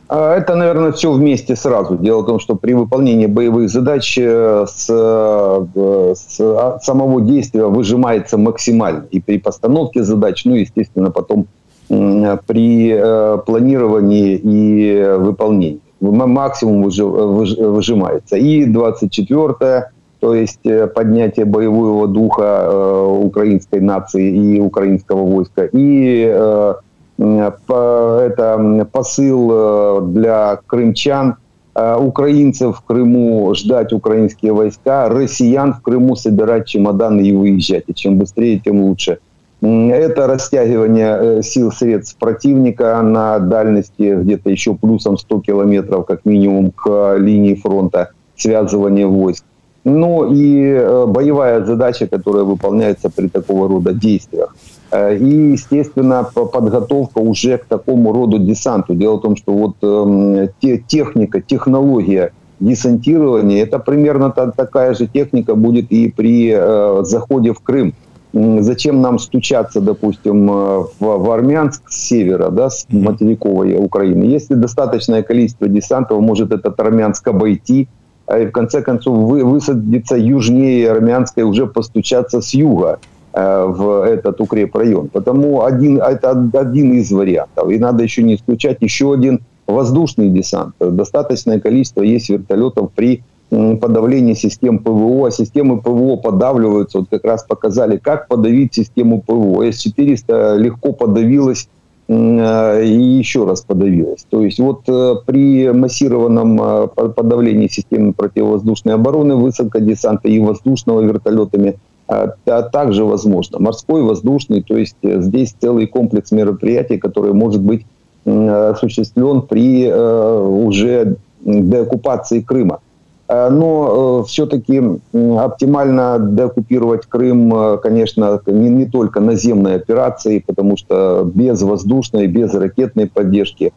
А, 0.08 0.36
это, 0.36 0.54
наверное, 0.54 0.92
все 0.92 1.12
вместе 1.12 1.56
сразу. 1.56 1.96
Дело 1.96 2.22
в 2.22 2.26
том, 2.26 2.38
что 2.38 2.56
при 2.56 2.74
выполнении 2.74 3.26
боевых 3.26 3.70
задач 3.70 4.18
э, 4.18 4.66
с, 4.68 4.86
э, 4.90 6.14
с 6.14 6.40
а, 6.40 6.78
самого 6.82 7.22
действия 7.22 7.66
выжимается 7.66 8.36
максимально. 8.36 9.06
И 9.10 9.20
при 9.20 9.38
постановке 9.38 10.02
задач, 10.02 10.44
ну, 10.44 10.54
естественно, 10.54 11.10
потом 11.10 11.46
при 11.88 12.94
э, 12.96 13.38
планировании 13.46 14.36
и 14.36 15.16
выполнении. 15.18 15.80
Максимум 16.00 16.82
выжимается. 16.82 18.36
И 18.36 18.66
24 18.66 19.90
то 20.20 20.34
есть 20.34 20.60
поднятие 20.94 21.44
боевого 21.44 22.08
духа 22.08 23.06
украинской 23.06 23.80
нации 23.80 24.30
и 24.30 24.60
украинского 24.60 25.26
войска, 25.26 25.68
и 25.70 26.74
это 27.18 28.88
посыл 28.90 29.50
э, 29.52 30.00
для 30.08 30.58
крымчан, 30.66 31.36
э, 31.74 31.96
украинцев 31.96 32.78
в 32.78 32.82
Крыму 32.82 33.54
ждать 33.54 33.92
украинские 33.92 34.52
войска, 34.52 35.08
россиян 35.08 35.74
в 35.74 35.80
Крыму 35.80 36.16
собирать 36.16 36.66
чемоданы 36.66 37.20
и 37.20 37.32
выезжать. 37.32 37.84
И 37.86 37.94
чем 37.94 38.18
быстрее, 38.18 38.58
тем 38.58 38.80
лучше. 38.82 39.18
Это 39.62 40.26
растягивание 40.26 41.18
э, 41.20 41.42
сил 41.42 41.70
средств 41.70 42.18
противника 42.18 43.00
на 43.02 43.38
дальности 43.38 44.20
где-то 44.20 44.50
еще 44.50 44.74
плюсом 44.74 45.16
100 45.16 45.40
километров, 45.40 46.06
как 46.06 46.24
минимум, 46.24 46.72
к 46.72 47.16
линии 47.16 47.54
фронта, 47.54 48.10
связывание 48.36 49.06
войск. 49.06 49.44
Ну 49.84 50.32
и 50.32 51.06
боевая 51.06 51.64
задача, 51.64 52.06
которая 52.06 52.42
выполняется 52.44 53.10
при 53.10 53.28
такого 53.28 53.68
рода 53.68 53.92
действиях. 53.92 54.54
Э, 54.90 55.16
и, 55.16 55.52
естественно, 55.52 56.24
подготовка 56.24 57.18
уже 57.18 57.58
к 57.58 57.64
такому 57.64 58.12
роду 58.12 58.38
десанту. 58.38 58.94
Дело 58.94 59.16
в 59.16 59.22
том, 59.22 59.36
что 59.36 59.52
вот 59.52 59.76
э, 59.82 60.48
техника, 60.86 61.40
технология 61.40 62.32
десантирования, 62.60 63.62
это 63.62 63.78
примерно 63.78 64.30
та, 64.30 64.50
такая 64.50 64.94
же 64.94 65.06
техника 65.06 65.54
будет 65.54 65.90
и 65.90 66.10
при 66.10 66.52
э, 66.54 67.04
заходе 67.04 67.52
в 67.52 67.60
Крым. 67.60 67.94
Зачем 68.32 69.00
нам 69.00 69.20
стучаться, 69.20 69.80
допустим, 69.80 70.50
э, 70.50 70.52
в, 70.52 70.88
в 70.98 71.30
Армянск 71.30 71.88
с 71.88 72.08
севера, 72.08 72.50
да, 72.50 72.68
с 72.70 72.86
материковой 72.90 73.76
Украины? 73.76 74.24
Если 74.24 74.54
достаточное 74.54 75.22
количество 75.22 75.68
десантов 75.68 76.20
может 76.20 76.52
этот 76.52 76.78
Армянск 76.80 77.28
обойти, 77.28 77.88
и 78.28 78.46
в 78.46 78.52
конце 78.52 78.82
концов 78.82 79.18
вы, 79.18 79.44
высадиться 79.44 80.16
южнее 80.16 80.90
Армянска 80.90 81.42
и 81.42 81.44
уже 81.44 81.66
постучаться 81.66 82.40
с 82.40 82.54
юга. 82.54 82.98
Э, 83.36 83.66
в 83.66 84.04
этот 84.04 84.40
укрепрайон. 84.40 85.08
Потому 85.08 85.64
один, 85.64 86.00
это 86.00 86.30
один 86.52 86.92
из 86.92 87.10
вариантов. 87.10 87.68
И 87.68 87.78
надо 87.80 88.04
еще 88.04 88.22
не 88.22 88.36
исключать 88.36 88.76
еще 88.80 89.12
один 89.12 89.40
воздушный 89.66 90.28
десант. 90.28 90.76
Достаточное 90.78 91.58
количество 91.58 92.02
есть 92.02 92.30
вертолетов 92.30 92.92
при 92.94 93.24
подавлении 93.50 94.34
систем 94.34 94.78
ПВО, 94.78 95.26
а 95.26 95.30
системы 95.32 95.80
ПВО 95.80 96.14
подавливаются. 96.14 96.98
Вот 96.98 97.08
как 97.10 97.24
раз 97.24 97.42
показали, 97.42 97.96
как 97.96 98.28
подавить 98.28 98.72
систему 98.72 99.20
ПВО. 99.20 99.64
С-400 99.64 100.56
легко 100.56 100.92
подавилась 100.92 101.68
э, 102.06 102.84
и 102.84 103.18
еще 103.18 103.46
раз 103.46 103.62
подавилась. 103.62 104.24
То 104.30 104.44
есть 104.44 104.60
вот 104.60 104.82
э, 104.86 105.14
при 105.26 105.72
массированном 105.72 106.88
подавлении 106.88 107.66
системы 107.66 108.12
противовоздушной 108.12 108.94
обороны, 108.94 109.34
высадка 109.34 109.80
десанта 109.80 110.28
и 110.28 110.38
воздушного 110.38 111.00
вертолетами– 111.00 111.74
также 112.06 113.04
возможно. 113.04 113.58
Морской, 113.58 114.02
воздушный, 114.02 114.62
то 114.62 114.76
есть 114.76 114.96
э, 115.02 115.20
здесь 115.20 115.54
целый 115.58 115.86
комплекс 115.86 116.32
мероприятий, 116.32 116.98
который 116.98 117.32
может 117.32 117.62
быть 117.62 117.86
осуществлен 118.26 119.42
при 119.42 119.86
э, 119.86 120.40
уже 120.40 121.16
деоккупации 121.44 122.40
Крыма. 122.40 122.80
А, 123.28 123.50
но 123.50 124.22
э, 124.22 124.28
все-таки 124.28 124.82
оптимально 125.12 126.18
деоккупировать 126.18 127.06
Крым, 127.06 127.78
конечно, 127.82 128.40
не, 128.46 128.70
не 128.70 128.86
только 128.86 129.20
наземной 129.20 129.76
операцией, 129.76 130.42
потому 130.46 130.76
что 130.76 131.22
без 131.34 131.62
воздушной, 131.62 132.26
без 132.26 132.54
ракетной 132.54 133.06
поддержки 133.06 133.72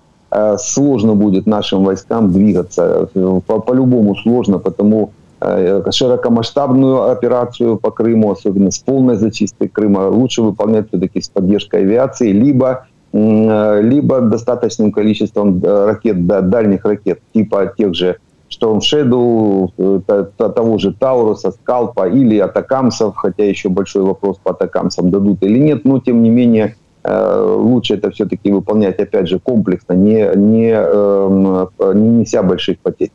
сложно 0.58 1.16
будет 1.16 1.46
нашим 1.46 1.86
войскам 1.86 2.34
двигаться. 2.34 3.10
По-любому 3.14 4.14
сложно, 4.18 4.60
потому 4.60 5.12
Э, 5.27 5.27
широкомасштабную 5.40 7.12
операцию 7.12 7.78
по 7.78 7.92
Крыму, 7.92 8.32
особенно 8.32 8.72
с 8.72 8.80
полной 8.80 9.16
зачисткой 9.16 9.68
Крыма, 9.68 10.10
лучше 10.10 10.42
выполнять 10.42 10.88
все-таки 10.88 11.22
с 11.22 11.30
поддержкой 11.30 11.82
авиации, 11.82 12.32
либо, 12.32 12.88
э, 13.14 13.82
либо 13.82 14.22
достаточным 14.22 14.92
количеством 14.92 15.62
э, 15.64 15.86
ракет, 15.86 16.26
дальних 16.26 16.86
ракет, 16.86 17.20
типа 17.34 17.74
тех 17.78 17.94
же 17.94 18.18
Storm 18.50 18.80
Shadow, 18.80 20.02
того 20.38 20.78
же 20.78 20.94
Тауруса, 20.94 21.52
Скалпа 21.52 22.08
или 22.08 22.40
Атакамсов, 22.40 23.16
хотя 23.16 23.44
еще 23.44 23.70
большой 23.70 24.04
вопрос 24.04 24.38
по 24.42 24.52
Атакамсам 24.52 25.12
дадут 25.12 25.44
или 25.44 25.60
нет, 25.60 25.86
но 25.86 26.00
тем 26.00 26.24
не 26.24 26.30
менее 26.30 26.76
лучше 27.06 27.94
это 27.96 28.10
все-таки 28.12 28.52
выполнять, 28.52 29.00
опять 29.00 29.30
же, 29.30 29.40
комплексно, 29.40 29.94
не, 29.94 30.30
не, 30.36 30.72
эм, 30.72 31.70
не 31.94 32.10
неся 32.10 32.44
больших 32.44 32.80
потерь. 32.80 33.12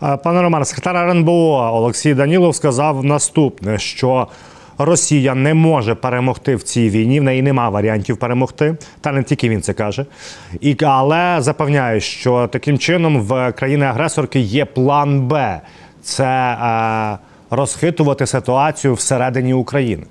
Пане 0.00 0.42
Романе, 0.42 0.64
секретар 0.64 0.96
РНБО 0.96 1.70
Олексій 1.74 2.14
Данілов 2.14 2.54
сказав 2.54 3.04
наступне: 3.04 3.78
що 3.78 4.26
Росія 4.78 5.34
не 5.34 5.54
може 5.54 5.94
перемогти 5.94 6.56
в 6.56 6.62
цій 6.62 6.90
війні, 6.90 7.20
в 7.20 7.22
неї 7.22 7.42
нема 7.42 7.68
варіантів 7.68 8.16
перемогти. 8.16 8.76
Та 9.00 9.12
не 9.12 9.22
тільки 9.22 9.48
він 9.48 9.62
це 9.62 9.72
каже. 9.72 10.06
І, 10.60 10.76
Але 10.82 11.36
запевняє, 11.40 12.00
що 12.00 12.48
таким 12.52 12.78
чином 12.78 13.20
в 13.20 13.52
країни-агресорки 13.52 14.40
є 14.40 14.64
план 14.64 15.28
Б 15.28 15.60
це 16.02 16.24
е, 16.24 17.18
розхитувати 17.50 18.26
ситуацію 18.26 18.94
всередині 18.94 19.54
України. 19.54 20.02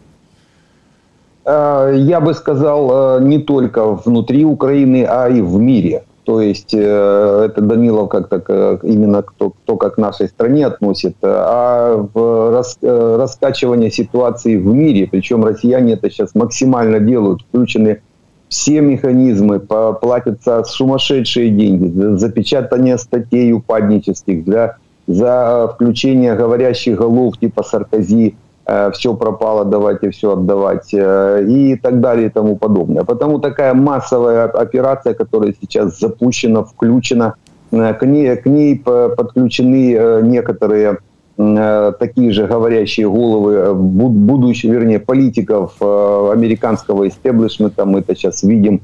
Е, 1.46 1.93
я 1.96 2.19
би 2.19 2.34
сказав 2.34 2.91
е, 2.91 3.19
не 3.19 3.39
тільки 3.39 3.81
внутрі 3.81 4.46
України, 4.46 5.08
а 5.12 5.27
й 5.27 5.41
в 5.41 5.60
мірі. 5.60 6.00
То 6.29 6.41
есть 6.41 6.75
э, 6.75 7.45
это 7.50 7.59
Данилов 7.59 8.07
как-то 8.07 8.39
как, 8.39 8.83
именно 8.83 9.24
кто, 9.24 9.50
кто 9.50 9.77
как 9.77 9.95
к 9.95 9.98
нашей 9.98 10.27
стране 10.27 10.67
относит, 10.67 11.15
а 11.24 12.07
в 12.13 12.51
рас, 12.51 12.77
э, 12.83 13.15
раскачивание 13.17 13.89
ситуации 13.89 14.55
в 14.55 14.67
мире, 14.67 15.07
причем 15.09 15.43
россияне 15.43 15.93
это 15.93 16.07
сейчас 16.12 16.36
максимально 16.36 17.00
делают, 17.00 17.41
включены 17.41 18.03
все 18.48 18.79
механизмы, 18.79 19.59
платятся 19.59 20.63
сумасшедшие 20.65 21.50
деньги 21.50 21.88
за 21.88 22.17
запечатание 22.17 23.00
статей 23.00 23.51
упаднических, 23.51 24.43
для, 24.45 24.77
за 25.07 25.71
включение 25.74 26.36
говорящих 26.36 27.00
голов 27.00 27.39
типа 27.39 27.63
Саркози, 27.63 28.36
все 28.93 29.13
пропало, 29.13 29.65
давайте 29.65 30.09
все 30.09 30.33
отдавать 30.33 30.93
и 30.93 31.79
так 31.81 32.01
далее 32.01 32.27
и 32.27 32.29
тому 32.29 32.55
подобное. 32.55 33.03
Потому 33.03 33.39
такая 33.39 33.73
массовая 33.73 34.45
операция, 34.45 35.13
которая 35.13 35.53
сейчас 35.59 35.99
запущена, 35.99 36.63
включена, 36.63 37.35
к 37.71 38.05
ней, 38.05 38.35
к 38.35 38.45
ней 38.45 38.77
подключены 38.77 40.21
некоторые 40.23 40.97
такие 41.38 42.31
же 42.31 42.47
говорящие 42.47 43.09
головы 43.09 43.73
будущих, 43.73 44.71
вернее, 44.71 44.99
политиков 44.99 45.81
американского 45.81 47.07
истеблишмента. 47.07 47.85
Мы 47.85 47.99
это 47.99 48.15
сейчас 48.15 48.43
видим, 48.43 48.81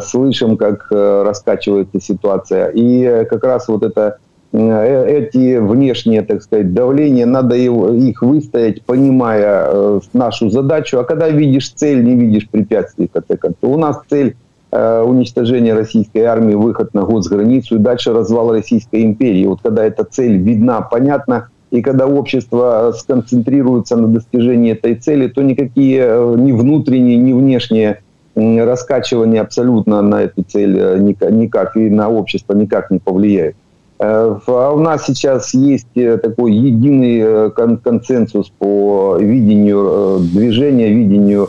слышим, 0.00 0.56
как 0.56 0.86
раскачивается 0.90 2.00
ситуация. 2.00 2.68
И 2.68 3.24
как 3.24 3.44
раз 3.44 3.68
вот 3.68 3.82
это 3.82 4.18
Э, 4.18 4.25
эти 4.56 5.58
внешние, 5.58 6.22
так 6.22 6.42
сказать, 6.42 6.72
давления, 6.72 7.26
надо 7.26 7.54
их 7.56 8.22
выстоять, 8.22 8.82
понимая 8.82 9.66
э, 9.66 10.00
нашу 10.12 10.50
задачу. 10.50 10.98
А 10.98 11.04
когда 11.04 11.28
видишь 11.28 11.70
цель, 11.70 12.04
не 12.04 12.14
видишь 12.14 12.48
препятствий, 12.48 13.08
то 13.08 13.68
у 13.68 13.76
нас 13.76 14.00
цель 14.08 14.36
э, 14.70 15.02
уничтожения 15.02 15.74
российской 15.74 16.20
армии, 16.20 16.54
выход 16.54 16.94
на 16.94 17.02
госграницу 17.02 17.76
и 17.76 17.78
дальше 17.78 18.12
развал 18.12 18.52
Российской 18.52 19.04
империи. 19.04 19.46
Вот 19.46 19.60
когда 19.62 19.84
эта 19.84 20.04
цель 20.04 20.36
видна, 20.36 20.80
понятна, 20.80 21.48
и 21.70 21.82
когда 21.82 22.06
общество 22.06 22.94
сконцентрируется 22.96 23.96
на 23.96 24.08
достижении 24.08 24.72
этой 24.72 24.94
цели, 24.94 25.28
то 25.28 25.42
никакие 25.42 26.36
ни 26.36 26.52
внутренние, 26.52 27.16
ни 27.16 27.32
внешние 27.32 28.00
раскачивания 28.36 29.40
абсолютно 29.40 30.02
на 30.02 30.22
эту 30.22 30.42
цель 30.42 31.00
никак 31.00 31.76
и 31.76 31.90
на 31.90 32.08
общество 32.08 32.52
никак 32.54 32.90
не 32.90 32.98
повлияют. 32.98 33.56
Э, 33.98 34.38
а 34.46 34.72
у 34.72 34.78
нас 34.78 35.06
сейчас 35.06 35.54
есть 35.54 35.96
э, 35.96 36.18
такой 36.18 36.52
единый 36.52 37.20
э, 37.20 37.50
консенсус 37.82 38.52
по 38.58 39.16
видению 39.18 40.18
движения, 40.20 40.88
видению 40.92 41.48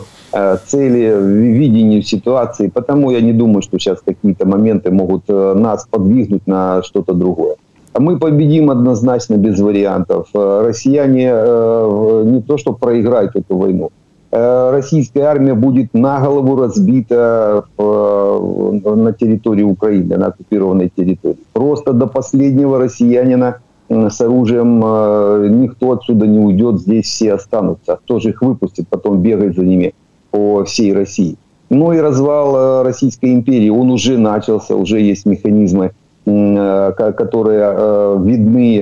цели, 0.66 1.16
видению 1.22 2.02
ситуации. 2.02 2.68
Потому 2.68 3.10
я 3.10 3.22
не 3.22 3.32
думаю, 3.32 3.62
что 3.62 3.78
сейчас 3.78 4.00
какие-то 4.04 4.46
моменты 4.46 4.90
могут 4.90 5.26
нас 5.26 5.86
подвигнуть 5.90 6.46
на 6.46 6.82
что-то 6.82 7.14
другое. 7.14 7.56
Мы 7.98 8.18
победим 8.18 8.68
однозначно 8.68 9.36
без 9.36 9.58
вариантов. 9.58 10.28
Россияне 10.34 11.30
не 11.30 12.42
то, 12.42 12.58
что 12.58 12.74
проиграют 12.74 13.36
эту 13.36 13.56
войну, 13.56 13.90
российская 14.30 15.22
армия 15.22 15.54
будет 15.54 15.94
на 15.94 16.20
голову 16.20 16.56
разбита 16.56 17.64
э, 17.78 18.80
на 18.94 19.12
территории 19.12 19.62
Украины, 19.62 20.16
на 20.16 20.26
оккупированной 20.26 20.92
территории. 20.94 21.38
Просто 21.52 21.92
до 21.92 22.06
последнего 22.06 22.78
россиянина 22.78 23.60
с 23.88 24.20
оружием 24.20 24.82
э, 24.84 25.48
никто 25.48 25.92
отсюда 25.92 26.26
не 26.26 26.38
уйдет, 26.38 26.80
здесь 26.80 27.06
все 27.06 27.34
останутся. 27.34 27.98
Кто 28.04 28.20
же 28.20 28.30
их 28.30 28.42
выпустит, 28.42 28.86
потом 28.88 29.22
бегать 29.22 29.56
за 29.56 29.62
ними 29.62 29.94
по 30.30 30.64
всей 30.64 30.92
России. 30.92 31.36
Ну 31.70 31.92
и 31.92 31.98
развал 31.98 32.82
Российской 32.82 33.32
империи, 33.32 33.68
он 33.70 33.90
уже 33.90 34.18
начался, 34.18 34.74
уже 34.74 35.00
есть 35.00 35.26
механизмы, 35.26 35.92
которые 36.24 38.18
видны 38.22 38.76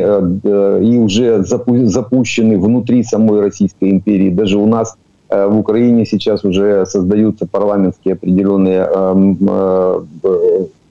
и 0.85 0.99
уже 0.99 1.43
запущены 1.45 2.59
внутри 2.59 3.03
самой 3.03 3.41
Российской 3.41 3.91
империи. 3.91 4.31
Даже 4.31 4.59
у 4.59 4.67
нас 4.67 4.97
Э, 4.97 5.06
в 5.29 5.59
Украине 5.59 6.07
сейчас 6.07 6.45
уже 6.45 6.87
создаются 6.87 7.47
парламентские 7.47 8.15
определенные 8.15 8.87
эм, 8.87 9.39
э, 9.43 10.01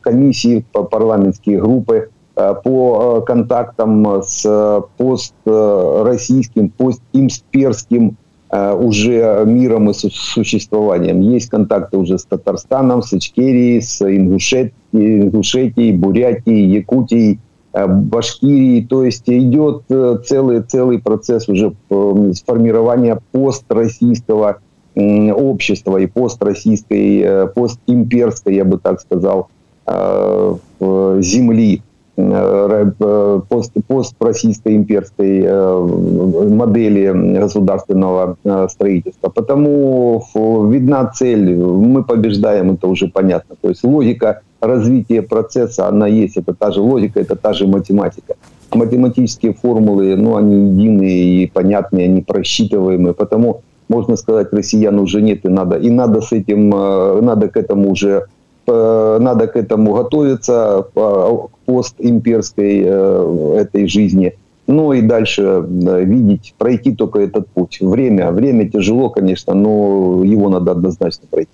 комиссии, 0.01 0.65
парламентские 0.72 1.62
группы 1.62 2.10
э, 2.36 2.56
по 2.63 3.22
контактам 3.22 4.22
с 4.24 4.84
построссийским, 4.98 6.70
постимсперским 6.70 8.18
уже 8.51 9.44
миром 9.46 9.89
и 9.89 9.94
существованием. 9.94 11.20
Есть 11.20 11.50
контакты 11.50 11.98
уже 11.98 12.18
с 12.18 12.25
Татарстаном, 12.25 13.01
с 13.01 13.12
Ичкерией, 13.12 13.82
с 13.82 14.01
Ингушетией, 14.01 14.72
Ингушетией 14.94 15.92
Бурятией, 15.92 16.70
Якутией, 16.70 17.39
Э, 17.39 17.45
Башкирии. 17.88 18.82
То 18.82 19.03
есть 19.03 19.24
идет 19.27 19.84
э, 19.89 20.17
целый, 20.25 20.62
целый 20.62 21.00
процесс 21.00 21.50
уже 21.50 21.74
э, 21.90 22.31
сформирования 22.33 23.20
построссийского 23.31 24.59
общества 24.98 25.98
и 25.98 26.05
построссийской, 26.05 27.50
постимперской, 27.53 28.55
я 28.55 28.64
бы 28.64 28.77
так 28.77 29.01
сказал, 29.01 29.50
земли 30.79 31.81
пост, 32.16 33.74
построссийской 33.88 34.75
имперской 34.75 35.42
модели 36.50 37.40
государственного 37.40 38.38
строительства. 38.70 39.30
Потому 39.30 40.24
видна 40.70 41.06
цель, 41.08 41.56
мы 41.56 42.04
побеждаем, 42.04 42.72
это 42.72 42.88
уже 42.88 43.08
понятно. 43.08 43.56
То 43.62 43.70
есть 43.70 43.84
логика 43.84 44.42
развитие 44.66 45.22
процесса, 45.22 45.88
она 45.88 46.08
есть. 46.08 46.38
Это 46.38 46.54
та 46.54 46.72
же 46.72 46.82
логика, 46.82 47.20
это 47.20 47.36
та 47.36 47.54
же 47.54 47.68
математика. 47.68 48.36
Математические 48.74 49.54
формулы, 49.54 50.16
ну, 50.16 50.36
они 50.36 50.70
единые 50.70 51.44
и 51.44 51.48
понятные, 51.48 52.06
они 52.06 52.22
просчитываемые. 52.22 53.14
Потому, 53.14 53.62
можно 53.88 54.16
сказать, 54.18 54.48
россиян 54.51 55.00
уже 55.00 55.22
нет, 55.22 55.46
и 55.46 55.50
надо, 55.50 55.78
и 55.78 55.90
надо 55.90 56.22
с 56.22 56.32
этим, 56.32 56.74
э, 56.74 57.22
надо 57.22 57.48
к 57.48 57.58
этому 57.58 57.92
уже 57.92 58.10
э, 58.10 58.24
надо 58.72 59.48
к 59.48 59.56
этому 59.56 59.94
готовиться, 59.94 60.86
к 60.94 61.50
постимперской 61.66 62.84
э, 62.86 63.58
этой 63.62 63.88
жизни. 63.88 64.34
Ну 64.68 64.94
и 64.94 65.01
дальше 65.01 65.64
видеть, 65.68 66.56
пройти 66.58 66.96
только 66.96 67.20
этот 67.20 67.48
путь. 67.48 67.78
Время, 67.82 68.32
время 68.32 68.68
тяжело, 68.68 69.10
конечно, 69.10 69.54
но 69.54 70.24
его 70.24 70.50
надо 70.50 70.72
однозначно 70.72 71.28
пройти. 71.30 71.51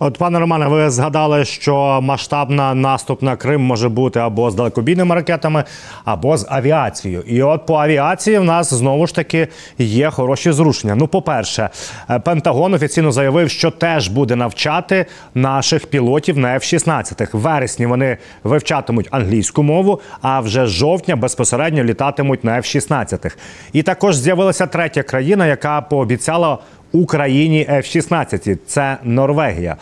От 0.00 0.18
пане 0.18 0.38
Романе, 0.38 0.66
ви 0.66 0.90
згадали, 0.90 1.44
що 1.44 2.00
масштабна 2.02 2.74
наступ 2.74 3.22
на 3.22 3.36
Крим 3.36 3.60
може 3.60 3.88
бути 3.88 4.20
або 4.20 4.50
з 4.50 4.54
далекобійними 4.54 5.14
ракетами, 5.14 5.64
або 6.04 6.36
з 6.36 6.46
авіацією. 6.48 7.22
І 7.26 7.42
от 7.42 7.66
по 7.66 7.76
авіації 7.76 8.38
в 8.38 8.44
нас 8.44 8.74
знову 8.74 9.06
ж 9.06 9.14
таки 9.14 9.48
є 9.78 10.10
хороші 10.10 10.52
зрушення. 10.52 10.94
Ну, 10.94 11.08
по-перше, 11.08 11.70
е, 12.10 12.18
Пентагон 12.18 12.74
офіційно 12.74 13.12
заявив, 13.12 13.50
що 13.50 13.70
теж 13.70 14.08
буде 14.08 14.36
навчати 14.36 15.06
наших 15.34 15.86
пілотів 15.86 16.38
на 16.38 16.54
F-16. 16.54 17.36
В 17.36 17.38
вересні 17.38 17.86
вони 17.86 18.16
вивчатимуть 18.44 19.08
англійську 19.10 19.62
мову, 19.62 20.00
а 20.22 20.40
вже 20.40 20.66
з 20.66 20.70
жовтня 20.70 21.16
безпосередньо 21.16 21.84
літатимуть 21.84 22.44
на 22.44 22.56
F-16. 22.56 23.36
І 23.72 23.82
також 23.82 24.16
з'явилася 24.16 24.66
третя 24.66 25.02
країна, 25.02 25.46
яка 25.46 25.80
пообіцяла 25.80 26.58
Україні 26.92 27.66
F-16. 27.70 28.58
Це 28.66 28.98
Норвегія. 29.04 29.76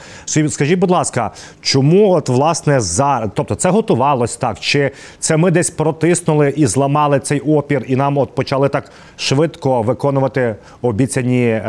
Скажіть, 0.49 0.79
будь 0.79 0.91
ласка, 0.91 1.31
чому 1.61 2.11
от 2.11 2.29
власне 2.29 2.81
зараз, 2.81 3.31
тобто 3.35 3.55
це 3.55 3.71
готувалось 3.71 4.37
так? 4.37 4.61
Чи 4.61 4.91
це 5.19 5.37
ми 5.37 5.51
десь 5.51 5.71
протиснули 5.71 6.55
і 6.57 6.67
зламали 6.67 7.21
цей 7.21 7.41
опір, 7.41 7.85
і 7.87 7.97
нам 7.97 8.19
от 8.19 8.35
почали 8.35 8.69
так 8.69 8.93
швидко 9.17 9.83
виконувати 9.83 10.57
обіцяні 10.83 11.47
е, 11.47 11.63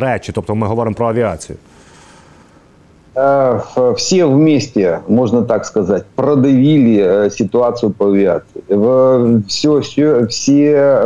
речі? 0.00 0.32
Тобто 0.34 0.54
ми 0.54 0.66
говоримо 0.66 0.96
про 0.96 1.08
авіацію? 1.08 1.58
Е, 3.16 3.60
все 3.96 4.24
вместе, 4.24 4.98
можно 5.08 5.42
так 5.42 5.66
сказать, 5.66 6.04
продавили 6.14 6.98
е, 6.98 7.30
ситуацию 7.30 7.92
по 7.92 8.06
авиации. 8.06 8.62
Все, 9.48 9.78
все, 9.78 10.26
все 10.26 11.02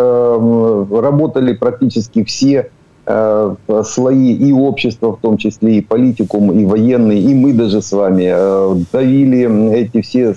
работали 0.90 1.55
практически 1.55 2.23
все 2.23 2.64
Э, 3.12 3.57
слои 3.85 4.33
и 4.35 4.53
общества, 4.53 5.16
в 5.16 5.20
том 5.20 5.37
числе 5.37 5.79
и 5.79 5.81
политикум, 5.81 6.53
и 6.53 6.64
военные, 6.64 7.18
и 7.18 7.35
мы 7.35 7.53
даже 7.53 7.83
с 7.83 7.90
вами 7.90 8.31
э, 8.33 8.75
давили 8.92 9.73
эти 9.73 10.01
все, 10.01 10.35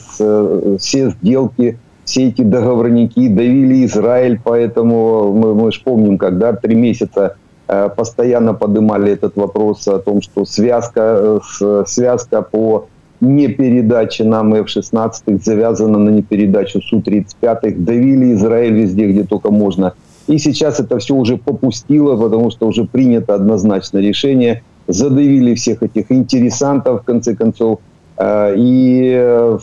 все 0.80 1.10
сделки, 1.12 1.78
все 2.04 2.30
эти 2.30 2.42
договорники, 2.42 3.28
давили 3.28 3.86
Израиль, 3.86 4.40
поэтому 4.44 5.34
мы, 5.34 5.54
мы 5.54 5.72
же 5.72 5.82
помним, 5.84 6.18
когда 6.18 6.54
три 6.54 6.74
месяца 6.74 7.36
э, 7.68 7.90
постоянно 7.96 8.56
поднимали 8.56 9.12
этот 9.12 9.36
вопрос 9.36 9.88
о 9.88 10.00
том, 10.00 10.24
что 10.24 10.44
связка, 10.44 11.42
связка 11.86 12.42
по 12.42 12.88
непередаче 13.22 14.24
нам 14.24 14.56
F-16 14.56 15.44
завязана 15.44 16.00
на 16.00 16.10
непередачу 16.10 16.82
Су-35, 16.82 17.76
давили 17.78 18.34
Израиль 18.34 18.74
везде, 18.74 19.10
где 19.10 19.24
только 19.24 19.52
можно– 19.52 19.94
и 20.28 20.38
сейчас 20.38 20.80
это 20.80 21.00
все 21.00 21.16
уже 21.16 21.38
попустило, 21.38 22.16
потому 22.16 22.52
что 22.52 22.68
уже 22.68 22.86
принято 22.86 23.36
однозначно 23.36 23.98
решение. 23.98 24.64
Задавили 24.88 25.56
всех 25.56 25.84
этих 25.84 26.12
интересантов, 26.12 27.02
в 27.02 27.06
конце 27.06 27.36
концов. 27.36 27.80
Э, 28.18 28.54
и 28.56 29.12
э, 29.16 29.58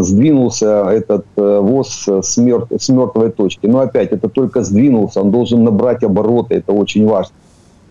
сдвинулся 0.00 0.86
этот 0.90 1.26
э, 1.36 1.60
ВОЗ 1.60 2.08
с, 2.22 2.36
мертв, 2.38 2.72
с 2.78 2.88
мертвой 2.88 3.30
точки. 3.30 3.66
Но 3.66 3.80
опять, 3.80 4.12
это 4.12 4.28
только 4.28 4.62
сдвинулся, 4.62 5.20
он 5.20 5.30
должен 5.30 5.64
набрать 5.64 6.02
обороты, 6.02 6.54
это 6.56 6.72
очень 6.72 7.06
важно. 7.06 7.34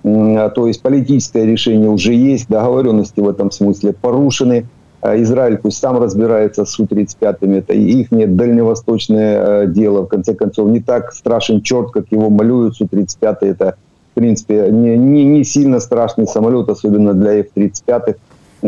То 0.01 0.65
есть 0.65 0.81
политическое 0.81 1.45
решение 1.45 1.89
уже 1.89 2.13
есть, 2.13 2.47
договоренности 2.47 3.19
в 3.19 3.27
этом 3.27 3.51
смысле 3.51 3.91
порушены. 3.91 4.65
А 5.01 5.15
Израиль 5.21 5.57
пусть 5.57 5.77
сам 5.77 5.97
разбирается 5.97 6.65
с 6.65 6.71
Су-35, 6.71 7.57
это 7.57 7.73
их 7.73 8.09
дальневосточное 8.09 9.63
э, 9.63 9.67
дело. 9.67 10.01
В 10.01 10.07
конце 10.07 10.33
концов, 10.33 10.69
не 10.69 10.81
так 10.81 11.13
страшен 11.13 11.61
черт, 11.61 11.91
как 11.91 12.05
его 12.11 12.29
малюют. 12.29 12.75
Су-35 12.75 13.37
это 13.41 13.75
в 14.11 14.15
принципе, 14.15 14.69
не, 14.71 14.97
не, 14.97 15.23
не 15.23 15.43
сильно 15.43 15.79
страшный 15.79 16.27
самолет, 16.27 16.67
особенно 16.69 17.13
для 17.13 17.39
F-35, 17.39 18.15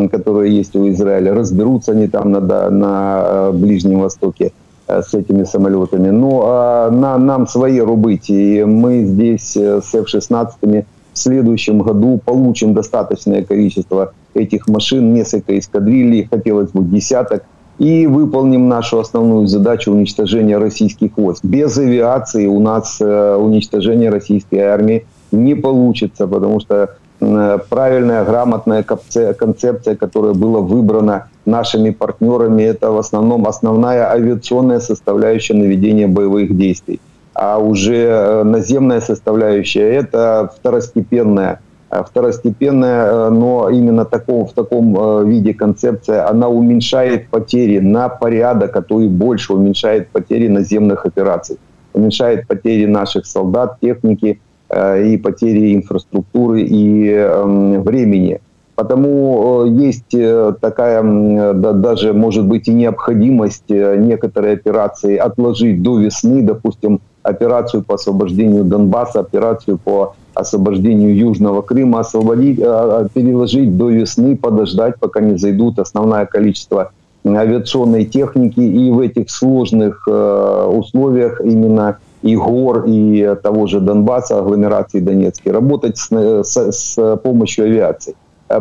которые 0.09 0.55
есть 0.55 0.75
у 0.75 0.89
Израиля. 0.89 1.33
Разберутся 1.33 1.91
они 1.91 2.07
там 2.07 2.31
на, 2.31 2.69
на 2.69 3.51
Ближнем 3.51 3.99
Востоке 3.99 4.53
с 4.87 5.13
этими 5.13 5.43
самолетами. 5.43 6.09
Ну, 6.09 6.41
а 6.43 6.89
на, 6.91 7.17
нам 7.17 7.47
свои 7.47 7.79
рубить, 7.79 8.29
и 8.29 8.63
мы 8.63 9.03
здесь 9.03 9.55
с 9.55 9.93
F-16 9.93 10.85
в 11.13 11.17
следующем 11.17 11.79
году 11.79 12.21
получим 12.23 12.73
достаточное 12.73 13.43
количество 13.43 14.13
этих 14.33 14.67
машин, 14.67 15.13
несколько 15.13 15.57
эскадрилей, 15.57 16.27
хотелось 16.29 16.71
бы 16.71 16.83
десяток, 16.83 17.43
и 17.77 18.05
выполним 18.05 18.69
нашу 18.69 18.99
основную 18.99 19.47
задачу 19.47 19.91
уничтожения 19.91 20.57
российских 20.57 21.17
войск. 21.17 21.43
Без 21.43 21.77
авиации 21.77 22.45
у 22.45 22.59
нас 22.59 22.97
э, 23.01 23.35
уничтожение 23.35 24.09
российской 24.09 24.59
армии 24.59 25.05
не 25.31 25.55
получится, 25.55 26.27
потому 26.27 26.59
что 26.59 26.97
э, 27.19 27.59
правильная, 27.69 28.23
грамотная 28.23 28.83
концепция, 28.83 29.95
которая 29.95 30.33
была 30.33 30.59
выбрана 30.59 31.29
нашими 31.45 31.89
партнерами, 31.89 32.63
это 32.63 32.91
в 32.91 32.99
основном 32.99 33.47
основная 33.47 34.11
авиационная 34.11 34.79
составляющая 34.79 35.55
наведения 35.55 36.07
боевых 36.07 36.55
действий 36.55 36.99
а 37.33 37.57
уже 37.57 37.95
э, 37.95 38.43
наземная 38.43 39.01
составляющая– 39.01 39.89
это 39.93 40.51
второстепенная. 40.57 41.61
Э, 41.91 42.03
второстепенная, 42.03 43.05
э, 43.05 43.29
но 43.29 43.69
именно 43.69 44.05
таком, 44.05 44.45
в 44.45 44.53
таком 44.53 45.27
виде 45.29 45.53
концепция, 45.53 46.29
она 46.29 46.47
уменьшает 46.47 47.27
потери 47.27 47.79
на 47.79 48.07
порядок, 48.07 48.75
а 48.77 48.81
то 48.81 49.01
и 49.01 49.07
больше 49.07 49.53
уменьшает 49.53 50.07
потери 50.09 50.47
наземных 50.47 51.05
операций, 51.05 51.57
уменьшает 51.93 52.47
потери 52.47 52.85
наших 52.85 53.25
солдат, 53.25 53.77
техники 53.81 54.39
и 54.73 55.19
потери 55.21 55.75
инфраструктуры 55.75 56.61
и 56.61 57.09
эм, 57.09 57.81
времени. 57.83 58.39
Потому 58.75 59.65
есть 59.65 60.15
такая, 60.61 61.03
даже 61.53 62.13
может 62.13 62.45
быть 62.45 62.69
и 62.69 62.73
необходимость 62.73 63.69
некоторые 63.69 64.53
операции 64.53 65.17
отложить 65.17 65.83
до 65.83 65.99
весны, 65.99 66.41
допустим, 66.41 67.01
операцию 67.21 67.83
по 67.83 67.95
освобождению 67.95 68.63
Донбасса, 68.63 69.19
операцию 69.19 69.77
по 69.77 70.15
освобождению 70.41 71.15
Южного 71.15 71.61
Крыма, 71.61 71.99
освободить, 72.01 72.59
э, 72.59 72.63
э, 72.63 73.07
переложить 73.13 73.77
до 73.77 73.89
весны, 73.89 74.35
подождать, 74.35 74.95
пока 74.99 75.21
не 75.21 75.37
зайдут 75.37 75.79
основное 75.79 76.25
количество 76.25 76.91
авиационной 77.25 78.05
техники. 78.05 78.59
И 78.59 78.91
в 78.91 78.99
этих 78.99 79.29
сложных 79.29 80.07
э, 80.07 80.65
условиях 80.71 81.41
именно 81.41 81.97
и 82.21 82.35
гор, 82.35 82.85
и 82.87 83.35
того 83.41 83.67
же 83.67 83.79
Донбасса, 83.79 84.39
агломерации 84.39 84.99
Донецкой, 84.99 85.53
работать 85.53 85.97
с, 85.97 86.11
с, 86.43 86.71
с 86.71 87.17
помощью 87.17 87.65
авиации. 87.65 88.15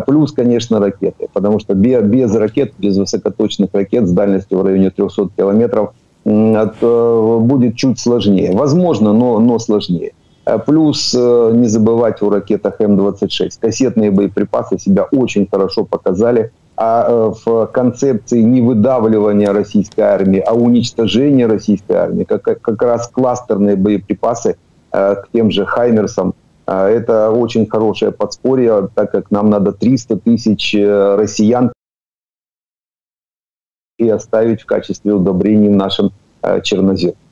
Плюс, 0.07 0.33
конечно, 0.33 0.79
ракеты, 0.79 1.29
потому 1.33 1.59
что 1.59 1.75
без, 1.75 2.35
ракет, 2.35 2.73
без 2.79 2.97
высокоточных 2.97 3.71
ракет 3.73 4.07
с 4.07 4.13
дальностью 4.13 4.59
в 4.59 4.65
районе 4.65 4.91
300 4.91 5.31
километров 5.37 5.91
будет 6.25 7.77
чуть 7.77 7.99
сложнее. 7.99 8.53
Возможно, 8.53 9.13
но, 9.13 9.41
но 9.41 9.59
сложнее. 9.59 10.13
Э, 10.51 10.59
плюс 10.59 11.15
э, 11.15 11.53
не 11.55 11.69
забывать 11.69 12.23
о 12.23 12.31
ракетах 12.31 12.81
М-26. 12.81 13.51
Кассетные 13.61 14.11
боеприпасы 14.11 14.79
себя 14.79 15.05
очень 15.13 15.47
хорошо 15.51 15.85
показали. 15.85 16.53
А 16.77 17.31
в 17.45 17.67
концепции 17.67 18.41
не 18.41 18.63
выдавливания 18.63 19.53
российской 19.53 20.01
армии, 20.01 20.41
а 20.41 20.55
уничтожения 20.55 21.47
российской 21.47 21.93
армии, 21.93 22.25
как, 22.25 22.43
как 22.43 22.83
раз 22.83 23.09
кластерные 23.09 23.77
боеприпасы 23.77 24.57
к 24.91 25.27
тем 25.31 25.51
же 25.51 25.67
«Хаймерсам», 25.67 26.33
это 26.67 27.33
очень 27.33 27.67
хорошее 27.67 28.13
подспорье, 28.13 28.89
так 28.95 29.13
как 29.13 29.31
нам 29.31 29.51
надо 29.51 29.73
300 29.73 30.17
тысяч 30.17 30.75
россиян 31.19 31.71
і 33.99 34.11
оставить 34.11 34.63
в 34.63 34.67
качестві 34.67 35.13
удобрень 35.13 35.77
нашим 35.77 36.11
чорнозем. 36.63 37.11
А, 37.11 37.30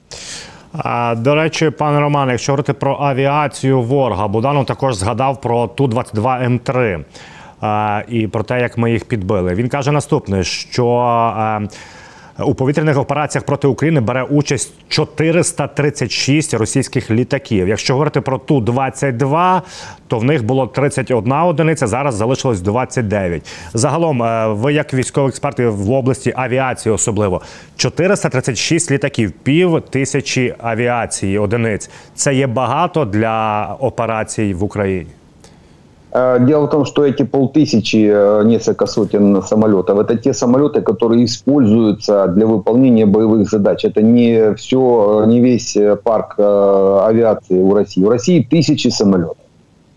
До 1.17 1.35
речі, 1.35 1.71
пане 1.71 2.01
Романе, 2.01 2.33
якщо 2.33 2.53
говорити 2.53 2.73
про 2.73 2.99
авіацію 3.01 3.83
ворога, 3.83 4.29
Буданов 4.29 4.67
також 4.67 4.95
згадав 4.95 5.41
про 5.41 5.67
Ту-22 5.67 6.59
М3 6.59 7.05
і 8.09 8.27
про 8.27 8.43
те, 8.43 8.61
як 8.61 8.79
ми 8.79 8.93
їх 8.93 9.05
підбили. 9.05 9.55
Він 9.55 9.69
каже 9.69 9.93
наступне: 9.93 10.45
що 10.45 10.87
у 12.39 12.55
повітряних 12.55 12.99
операціях 12.99 13.45
проти 13.45 13.69
України 13.69 14.01
бере 14.01 14.23
участь 14.23 14.73
436 14.89 16.55
російських 16.55 17.11
літаків. 17.11 17.69
Якщо 17.69 17.93
говорити 17.93 18.21
про 18.21 18.39
ту 18.39 18.61
22 18.61 19.63
то 20.09 20.19
в 20.19 20.25
них 20.25 20.45
було 20.45 20.67
31 20.67 21.33
одиниця. 21.33 21.87
Зараз 21.87 22.15
залишилось 22.15 22.61
29. 22.61 23.43
Загалом, 23.75 24.23
е, 24.23 24.49
ви 24.49 24.73
як 24.73 24.95
військові 24.95 25.29
експерти 25.29 25.69
в 25.69 25.91
області 25.91 26.33
авіації, 26.37 26.95
особливо 26.95 27.43
436 27.77 28.91
літаків, 28.91 29.33
пів 29.33 29.83
тисячі 29.91 30.55
авіації 30.59 31.39
одиниць. 31.39 31.91
Це 32.15 32.35
є 32.35 32.47
багато 32.47 33.05
для 33.05 33.65
операцій 33.81 34.55
в 34.55 34.63
Україні. 34.65 35.18
Э, 36.11 36.39
дело 36.41 36.67
в 36.67 36.71
том, 36.71 36.85
что 36.85 37.05
эти 37.05 37.23
полтысячи, 37.23 38.09
э, 38.11 38.43
несколько 38.45 38.87
сотен 38.87 39.43
самолетов, 39.43 39.99
это 39.99 40.17
те 40.17 40.33
самолеты, 40.33 40.81
которые 40.81 41.25
используются 41.25 42.27
для 42.29 42.47
выполнения 42.47 43.05
боевых 43.05 43.51
задач. 43.51 43.85
Это 43.85 44.01
не 44.01 44.55
все, 44.55 45.23
э, 45.25 45.27
не 45.27 45.41
весь 45.41 45.77
парк 46.03 46.39
авиации 46.39 47.61
у 47.61 47.75
России. 47.75 48.05
У 48.05 48.09
России 48.09 48.47
тысячи 48.49 48.89
самолетов. 48.89 49.37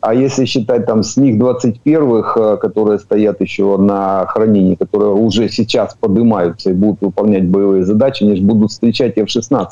А 0.02 0.15
если 0.15 0.45
считать 0.45 0.88
там 0.88 1.04
с 1.04 1.15
них 1.15 1.39
21-х, 1.39 2.58
которые 2.58 2.97
стоят 2.97 3.39
еще 3.39 3.78
на 3.78 4.26
хранении, 4.26 4.74
которые 4.76 5.12
уже 5.12 5.47
сейчас 5.47 5.95
поднимаются 6.00 6.71
и 6.71 6.74
будут 6.74 7.02
выполнять 7.02 7.47
боевые 7.47 7.86
задачи, 7.86 8.24
они 8.24 8.36
же 8.36 8.41
будут 8.41 8.71
встречать 8.71 9.17
F-16. 9.17 9.67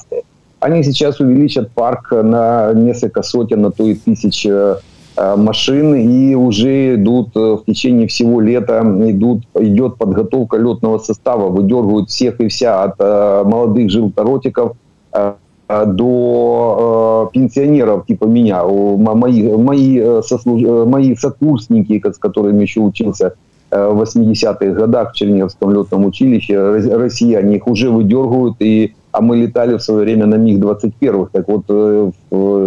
Они 0.59 0.83
сейчас 0.83 1.19
увеличат 1.19 1.71
парк 1.71 2.11
на 2.11 2.73
несколько 2.73 3.23
сотен, 3.23 3.61
на 3.61 3.71
то 3.71 3.83
и 3.83 3.95
тысяч 3.95 4.45
Э, 4.45 4.75
машин, 5.35 5.95
и 5.95 6.35
уже 6.35 6.95
идут 6.95 7.35
э, 7.35 7.39
в 7.39 7.63
течение 7.65 8.07
всего 8.07 8.39
лета 8.39 8.81
идут, 9.09 9.43
идет 9.55 9.97
подготовка 9.97 10.57
летного 10.57 10.97
состава, 10.99 11.49
выдергивают 11.49 12.09
всех 12.09 12.39
и 12.39 12.47
вся 12.47 12.83
от 12.83 12.95
э, 12.99 13.43
молодых 13.45 13.89
желторотиков 13.89 14.73
до 15.67 17.29
пенсионеров 17.33 18.05
типа 18.05 18.25
меня, 18.25 18.63
мои, 18.63 19.55
мои, 19.55 20.21
сослуж... 20.21 20.61
мои 20.87 21.15
сокурсники, 21.15 22.01
с 22.03 22.17
которыми 22.17 22.61
еще 22.61 22.79
учился 22.79 23.33
в 23.69 24.01
80-х 24.01 24.65
годах 24.65 25.11
в 25.11 25.15
Черниговском 25.15 25.71
летном 25.71 26.05
училище, 26.05 26.59
россияне 26.95 27.57
их 27.57 27.67
уже 27.67 27.89
выдергивают 27.91 28.55
и 28.59 28.93
а 29.11 29.21
мы 29.21 29.37
летали 29.37 29.75
в 29.75 29.81
свое 29.81 30.01
время 30.01 30.25
на 30.25 30.35
МиГ-21. 30.35 31.29
Так 31.31 31.47
вот, 31.47 31.65
э, 31.69 32.11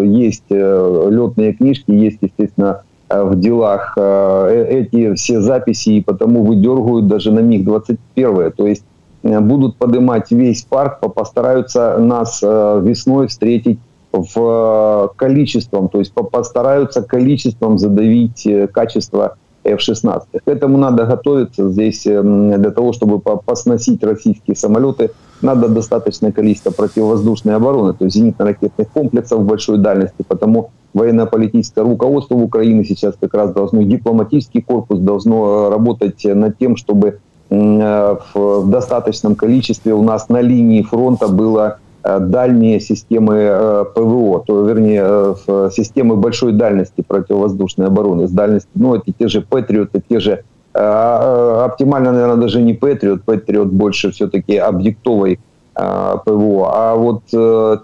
есть 0.04 0.44
э, 0.50 1.08
летные 1.10 1.52
книжки, 1.52 1.90
есть, 1.92 2.18
естественно, 2.20 2.82
э, 3.08 3.22
в 3.22 3.38
делах 3.38 3.96
эти 3.96 5.14
все 5.14 5.40
записи, 5.40 5.90
и 5.90 6.00
потому 6.00 6.44
выдергивают 6.44 7.06
даже 7.06 7.30
на 7.32 7.40
МиГ-21. 7.40 8.50
То 8.56 8.66
есть 8.66 8.84
будут 9.22 9.76
поднимать 9.76 10.32
весь 10.32 10.62
парк, 10.62 10.98
постараются 11.14 11.96
нас 11.98 12.42
весной 12.42 13.28
встретить 13.28 13.78
в 14.10 15.12
количеством, 15.16 15.88
то 15.88 16.00
есть 16.00 16.12
постараются 16.12 17.02
количеством 17.02 17.78
задавить 17.78 18.46
качество 18.72 19.36
F-16. 19.64 20.22
К 20.44 20.48
этому 20.48 20.76
надо 20.76 21.06
готовиться 21.06 21.70
здесь 21.70 22.02
для 22.02 22.70
того, 22.72 22.92
чтобы 22.92 23.20
посносить 23.20 24.02
российские 24.02 24.56
самолеты– 24.56 25.12
надо 25.42 25.68
достаточное 25.68 26.32
количество 26.32 26.70
противовоздушной 26.70 27.54
обороны, 27.54 27.92
то 27.92 28.04
есть 28.04 28.16
зенитно-ракетных 28.16 28.88
комплексов 28.92 29.44
большой 29.44 29.78
дальности, 29.78 30.24
потому 30.26 30.70
военно-политическое 30.94 31.82
руководство 31.82 32.34
Украины 32.34 32.84
сейчас 32.84 33.14
как 33.20 33.34
раз 33.34 33.52
должно, 33.52 33.82
дипломатический 33.82 34.60
корпус 34.60 34.98
должно 34.98 35.70
работать 35.70 36.24
над 36.24 36.58
тем, 36.58 36.76
чтобы 36.76 37.20
э, 37.50 38.16
в 38.34 38.70
достаточном 38.70 39.34
количестве 39.34 39.94
у 39.94 40.02
нас 40.02 40.28
на 40.28 40.40
линии 40.40 40.82
фронта 40.82 41.28
было 41.28 41.78
э, 42.02 42.18
дальние 42.20 42.80
системы 42.80 43.36
э, 43.36 43.84
ПВО, 43.94 44.44
то 44.46 44.66
вернее 44.66 45.36
системы 45.70 46.16
большой 46.16 46.52
дальности 46.52 47.02
противовоздушной 47.06 47.86
обороны, 47.86 48.28
с 48.28 48.30
дальностью, 48.30 48.70
ну 48.74 48.94
это 48.94 49.12
те 49.18 49.28
же 49.28 49.40
Патриоты, 49.40 50.02
те 50.06 50.20
же 50.20 50.30
Э, 50.30 50.34
э, 50.34 50.51
оптимально, 50.74 52.12
наверное, 52.12 52.36
даже 52.36 52.62
не 52.62 52.74
Patriot. 52.74 53.20
Patriot 53.26 53.66
больше 53.66 54.10
все-таки 54.10 54.56
объектовой 54.56 55.38
э, 55.76 56.16
ПВО. 56.24 56.70
А 56.72 56.94
вот 56.94 57.22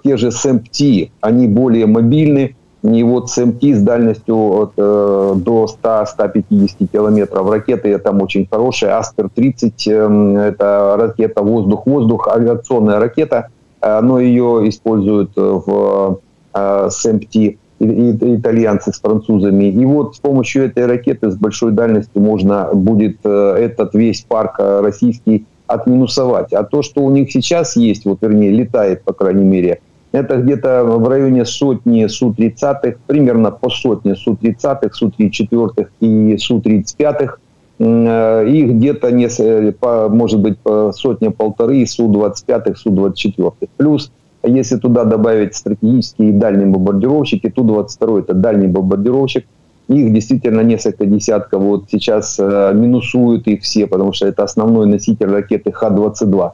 те 0.02 0.16
же 0.16 0.28
SMT, 0.28 1.10
они 1.20 1.48
более 1.48 1.86
мобильны. 1.86 2.56
И 2.82 3.02
вот 3.02 3.26
SMT 3.26 3.74
с 3.74 3.82
дальностью 3.82 4.36
от, 4.36 4.74
до 4.76 5.66
100-150 5.82 6.86
километров. 6.92 7.50
Ракеты 7.50 7.98
там 7.98 8.22
очень 8.22 8.46
хорошие. 8.50 8.92
Астер-30 8.92 10.40
это 10.40 10.96
ракета 10.96 11.42
воздух-воздух, 11.42 12.28
авиационная 12.28 13.00
ракета. 13.00 13.48
Но 13.82 14.20
ее 14.20 14.68
используют 14.68 15.32
в 15.36 16.20
SMT 16.54 17.58
итальянцы 17.80 18.92
с 18.92 19.00
французами. 19.00 19.64
И 19.64 19.84
вот 19.84 20.16
с 20.16 20.18
помощью 20.18 20.64
этой 20.64 20.86
ракеты 20.86 21.30
с 21.30 21.36
большой 21.36 21.72
дальностью 21.72 22.20
можно 22.20 22.68
будет 22.72 23.24
этот 23.24 23.94
весь 23.94 24.22
парк 24.22 24.56
российский 24.58 25.44
отминусовать. 25.66 26.52
А 26.52 26.64
то, 26.64 26.82
что 26.82 27.02
у 27.02 27.10
них 27.10 27.30
сейчас 27.30 27.76
есть, 27.76 28.04
вот 28.06 28.18
вернее 28.22 28.50
летает, 28.50 29.02
по 29.02 29.12
крайней 29.12 29.44
мере, 29.44 29.80
это 30.10 30.38
где-то 30.38 30.84
в 30.84 31.06
районе 31.06 31.44
сотни 31.44 32.06
Су-30, 32.06 32.96
примерно 33.06 33.50
по 33.50 33.68
сотне 33.68 34.16
Су-30, 34.16 34.90
Су-34 34.90 35.86
и 36.00 36.36
Су-35. 36.38 37.30
Их 37.80 38.70
где-то, 38.72 39.12
не, 39.12 39.28
может 40.08 40.40
быть, 40.40 40.56
сотня-полторы 40.64 41.86
Су-25, 41.86 42.74
Су-24. 42.74 43.68
Плюс, 43.76 44.10
если 44.42 44.76
туда 44.76 45.04
добавить 45.04 45.54
стратегические 45.54 46.30
и 46.30 46.32
дальние 46.32 46.66
бомбардировщики, 46.66 47.50
Ту-22 47.50 48.20
это 48.20 48.34
дальний 48.34 48.68
бомбардировщик, 48.68 49.46
их 49.88 50.12
действительно 50.12 50.60
несколько 50.60 51.06
десятков. 51.06 51.62
Вот 51.62 51.84
сейчас 51.90 52.38
э, 52.38 52.72
минусуют 52.74 53.46
их 53.46 53.62
все, 53.62 53.86
потому 53.86 54.12
что 54.12 54.26
это 54.26 54.44
основной 54.44 54.86
носитель 54.86 55.28
ракеты 55.28 55.72
Х-22 55.72 56.52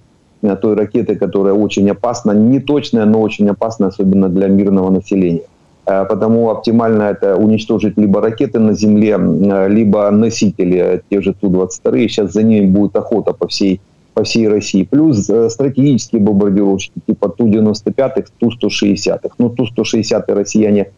той 0.61 0.75
ракеты, 0.75 1.17
которая 1.17 1.55
очень 1.55 1.91
опасна, 1.91 2.33
не 2.33 2.61
точная, 2.61 3.07
но 3.07 3.21
очень 3.21 3.49
опасна, 3.49 3.87
особенно 3.87 4.29
для 4.29 4.49
мирного 4.49 4.91
населения. 4.91 5.43
Э, 5.87 6.05
потому 6.05 6.51
оптимально 6.51 7.05
это 7.05 7.37
уничтожить 7.37 7.99
либо 7.99 8.21
ракеты 8.21 8.59
на 8.59 8.75
земле, 8.75 9.19
э, 9.19 9.69
либо 9.69 10.11
носители, 10.11 11.03
те 11.11 11.21
же 11.21 11.35
Ту-22. 11.35 12.09
Сейчас 12.09 12.33
за 12.33 12.43
ними 12.43 12.67
будет 12.67 12.97
охота 12.97 13.33
по 13.33 13.47
всей, 13.47 13.81
по 14.15 14.25
всей 14.25 14.49
России. 14.49 14.85
Плюс 14.85 15.29
э, 15.29 15.51
стратегические 15.51 16.23
бомбардировщики 16.23 17.01
типа 17.07 17.29
Ту-95, 17.29 18.27
Ту-160. 18.39 19.31
Ну, 19.39 19.51
Ту-160 19.51 20.35
россияне 20.35 20.91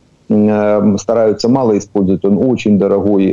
стараются 0.99 1.49
мало 1.49 1.79
использовать, 1.79 2.25
он 2.25 2.39
очень 2.39 2.81
дорогой 2.81 3.27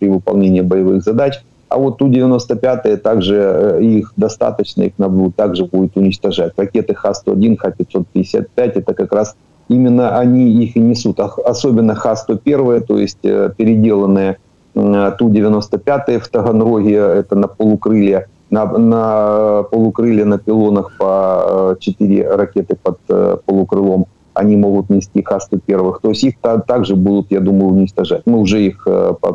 при 0.00 0.08
выполнении 0.08 0.62
боевых 0.62 1.04
задач. 1.04 1.34
А 1.70 1.78
вот 1.78 1.98
Ту-95 1.98 2.96
также 2.96 3.36
э, 3.36 3.82
их 3.82 4.12
достаточно, 4.16 4.82
их 4.82 4.94
надо 4.98 5.30
также 5.30 5.66
будет 5.66 5.96
уничтожать. 5.96 6.52
Ракеты 6.56 6.94
Х-101, 6.94 7.56
Х-555 7.58 8.48
это 8.56 8.92
как 8.92 9.12
раз 9.12 9.36
именно 9.68 10.18
они 10.18 10.64
их 10.64 10.74
и 10.74 10.80
несут. 10.80 11.20
Особенно 11.20 11.94
Х-101, 11.94 12.80
то 12.80 12.98
есть 12.98 13.18
э, 13.22 13.52
переделанные 13.56 14.38
Ту-95 14.74 16.18
в 16.18 16.28
Таганроге, 16.28 16.96
это 16.96 17.36
на 17.36 17.46
полукрылья, 17.46 18.26
на, 18.50 18.66
на 18.66 19.62
полукрылья 19.70 20.24
на 20.24 20.38
пилонах 20.38 20.96
по 20.98 21.76
4 21.78 22.20
э, 22.20 22.36
ракеты 22.36 22.76
под 22.82 22.98
полукрылом 23.44 24.06
они 24.34 24.56
могут 24.56 24.90
нести 24.90 25.22
Х-101. 25.22 25.96
То 26.00 26.08
есть 26.10 26.24
их 26.24 26.34
также 26.66 26.96
будут, 26.96 27.30
я 27.30 27.40
думаю, 27.40 27.72
уничтожать. 27.72 28.22
Мы 28.26 28.38
уже 28.38 28.62
их 28.62 28.86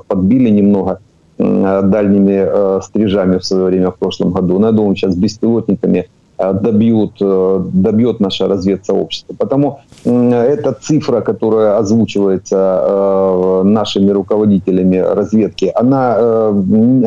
подбили 0.07 0.49
немного 0.49 0.99
дальними 1.37 2.45
э, 2.45 2.79
стрижами 2.81 3.37
в 3.37 3.45
свое 3.45 3.65
время 3.65 3.91
в 3.91 3.97
прошлом 3.97 4.31
году. 4.31 4.57
Но 4.59 4.67
я 4.67 4.73
думаю, 4.73 4.95
сейчас 4.95 5.15
беспилотниками 5.15 5.99
э, 5.99 6.07
добьют, 6.38 7.12
э, 7.20 7.64
добьет 7.72 8.20
наше 8.20 8.46
разведсообщество. 8.46 9.34
Потому 9.34 9.80
эта 10.04 10.72
цифра, 10.72 11.20
которая 11.20 11.76
озвучивается 11.76 13.62
нашими 13.64 14.10
руководителями 14.10 14.96
разведки, 14.96 15.70
она, 15.74 16.48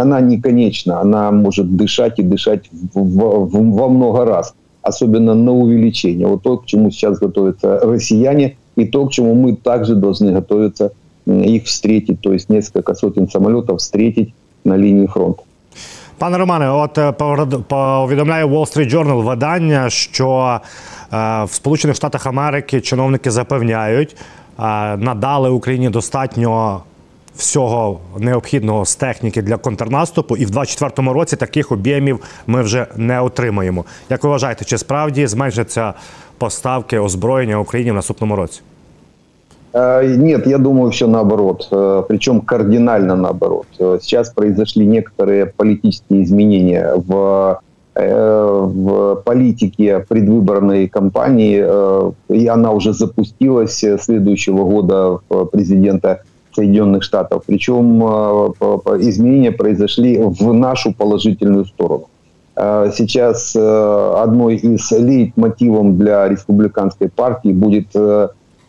она 0.02 0.22
не 0.22 0.40
конечна. 0.40 1.02
Она 1.02 1.32
может 1.32 1.76
дышать 1.76 2.20
и 2.20 2.24
дышать 2.24 2.70
в, 2.94 3.02
в, 3.02 3.76
во 3.76 3.90
много 3.90 4.26
раз. 4.26 4.54
Особенно 4.84 5.34
на 5.34 5.52
увеличение. 5.52 6.28
Вот 6.28 6.44
то, 6.44 6.58
к 6.58 6.66
чему 6.66 6.92
сейчас 6.92 7.18
готовятся 7.18 7.80
россияне, 7.80 8.58
и 8.76 8.86
то, 8.86 9.06
к 9.08 9.12
чему 9.12 9.34
мы 9.34 9.56
также 9.56 9.96
должны 9.96 10.32
готовиться 10.32 10.92
их 11.26 11.66
встретить, 11.66 12.20
то 12.22 12.34
есть 12.34 12.50
несколько 12.50 12.96
сотен 12.96 13.30
самолетов 13.30 13.80
встретить 13.80 14.34
на 14.66 14.78
лінії 14.78 15.08
фронту. 15.08 15.44
Пане 16.19 16.39
Романе, 16.39 16.71
от 16.71 16.99
е, 16.99 17.13
повідомляє 17.13 18.45
Wall 18.45 18.77
Street 18.77 18.95
Journal 18.95 19.23
видання, 19.23 19.91
що 19.91 20.61
е, 21.13 21.45
в 21.45 21.53
Сполучених 21.53 21.97
Штатах 21.97 22.27
Америки 22.27 22.81
чиновники 22.81 23.31
запевняють, 23.31 24.17
е, 24.59 24.63
надали 24.97 25.51
Україні 25.51 25.91
достатньо 25.91 26.83
всього 27.37 28.01
необхідного 28.19 28.85
з 28.85 28.97
техніки 28.97 29.43
для 29.43 29.57
контрнаступу, 29.57 30.37
і 30.37 30.45
в 30.45 30.51
2024 30.51 31.13
році 31.13 31.37
таких 31.37 31.73
об'ємів 31.73 32.21
ми 32.47 32.63
вже 32.63 32.87
не 32.97 33.21
отримаємо. 33.21 33.85
Як 34.11 34.25
ви 34.25 34.31
вважаєте, 34.31 34.65
чи 34.65 34.79
справді 34.79 35.27
зменшаться 35.27 35.95
поставки 36.39 36.99
озброєння 36.99 37.59
Україні 37.59 37.91
в 37.91 37.95
наступному 37.95 38.37
році? 38.37 38.61
Э, 39.73 40.05
нет, 40.17 40.47
я 40.47 40.59
думаю, 40.59 40.91
все 40.91 41.07
наоборот. 41.07 41.69
Э, 41.71 42.03
Причем 42.09 42.41
кардинально 42.41 43.17
наоборот. 43.17 43.67
Э, 43.79 43.99
сейчас 44.01 44.31
произошли 44.31 44.87
некоторые 44.87 45.47
политические 45.47 46.25
изменения 46.25 46.95
в, 46.97 47.61
в 47.95 49.23
политике 49.25 50.05
предвыборной 50.09 50.87
кампании, 50.87 52.13
и 52.29 52.47
она 52.47 52.71
уже 52.71 52.93
запустилась 52.93 53.85
следующего 54.01 54.63
года 54.63 55.19
президента 55.51 56.23
Соединенных 56.55 57.03
Штатов. 57.03 57.43
Причем 57.45 58.01
изменения 59.01 59.51
произошли 59.51 60.17
в 60.17 60.53
нашу 60.53 60.95
положительную 60.95 61.65
сторону. 61.65 62.07
Сейчас 62.55 63.57
одной 63.57 64.55
из 64.55 64.93
лейтмотивом 64.93 65.99
для 65.99 66.29
республиканской 66.29 67.09
партии 67.09 67.53
будет 67.53 67.97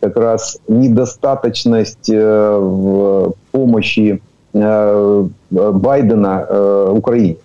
как 0.00 0.16
раз 0.16 0.58
недостаточность 0.68 2.10
э, 2.10 2.58
в 2.58 3.34
помощи 3.52 4.20
э, 4.52 5.28
Байдена 5.50 6.46
э, 6.48 6.92
Украине. 6.96 7.36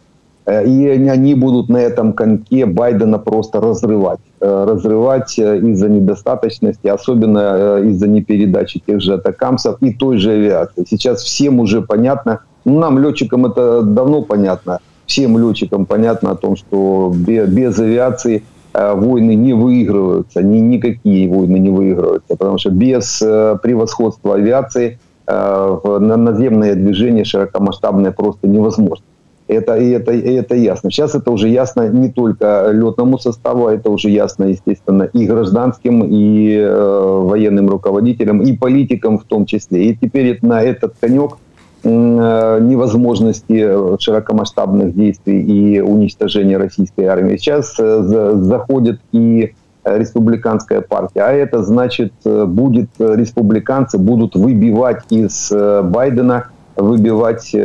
И 0.48 0.88
они 1.10 1.34
будут 1.34 1.70
на 1.70 1.78
этом 1.78 2.14
коньке 2.14 2.68
Байдена 2.68 3.18
просто 3.18 3.60
разрывать. 3.60 4.20
Разрывать 4.40 5.40
из-за 5.40 5.90
недостаточности, 5.90 6.86
особенно 6.86 7.80
из-за 7.80 8.08
непередачи 8.08 8.80
тех 8.86 9.02
же 9.02 9.16
атакамсов 9.16 9.82
и 9.82 9.92
той 9.92 10.20
же 10.20 10.34
авиации. 10.34 10.86
Сейчас 10.88 11.24
всем 11.24 11.60
уже 11.60 11.82
понятно, 11.82 12.42
ну, 12.64 12.78
нам, 12.78 13.00
летчикам, 13.00 13.48
это 13.48 13.82
давно 13.82 14.22
понятно, 14.22 14.82
всем 15.08 15.36
летчикам 15.40 15.88
понятно 15.88 16.30
о 16.30 16.36
том, 16.36 16.56
что 16.56 17.12
без, 17.16 17.80
авиации– 17.80 18.44
войны 18.96 19.36
не 19.36 19.54
выигрываются, 19.54 20.42
ни, 20.42 20.58
никакие 20.58 21.28
войны 21.30 21.58
не 21.58 21.70
выигрываются, 21.70 22.36
потому 22.36 22.58
что 22.58 22.70
без 22.70 23.22
э, 23.22 23.58
превосходства 23.62 24.36
авиации 24.36 25.00
э, 25.28 25.98
наземное 26.00 26.76
движение 26.76 27.26
широкомасштабное 27.26 28.12
просто 28.12 28.48
невозможно. 28.48 29.06
Это, 29.48 29.76
и 29.78 29.92
это, 29.92 30.12
и 30.12 30.34
это 30.34 30.56
ясно. 30.56 30.90
Сейчас 30.90 31.14
это 31.14 31.30
уже 31.30 31.50
ясно 31.50 31.88
не 31.88 32.10
только 32.10 32.72
летному 32.72 33.20
составу, 33.20 33.68
это 33.68 33.92
уже 33.92 34.10
ясно, 34.10 34.46
естественно, 34.46 35.04
и 35.04 35.26
гражданским, 35.26 36.04
и 36.04 36.56
э, 36.58 37.20
военным 37.24 37.70
руководителям, 37.70 38.42
и 38.42 38.58
политикам 38.58 39.20
в 39.20 39.24
том 39.24 39.46
числе. 39.46 39.86
И 39.86 39.96
теперь 39.96 40.40
на 40.42 40.64
этот 40.64 40.96
конек 41.00 41.38
Э, 41.38 41.45
невозможности 41.86 44.02
широкомасштабных 44.02 44.96
действий 44.96 45.42
и 45.42 45.82
уничтожения 45.82 46.58
российской 46.58 47.06
армии. 47.06 47.38
Сейчас 47.38 47.76
э, 47.80 48.34
заходит 48.42 49.00
и 49.12 49.54
республиканская 49.84 50.82
партия. 50.82 51.22
А 51.22 51.32
это 51.32 51.64
значит, 51.64 52.14
э, 52.26 52.46
будет 52.46 52.90
республиканцы 52.98 53.98
будут 53.98 54.36
выбивать 54.36 55.04
из 55.12 55.52
Байдена, 55.52 56.48
выбивать 56.76 57.56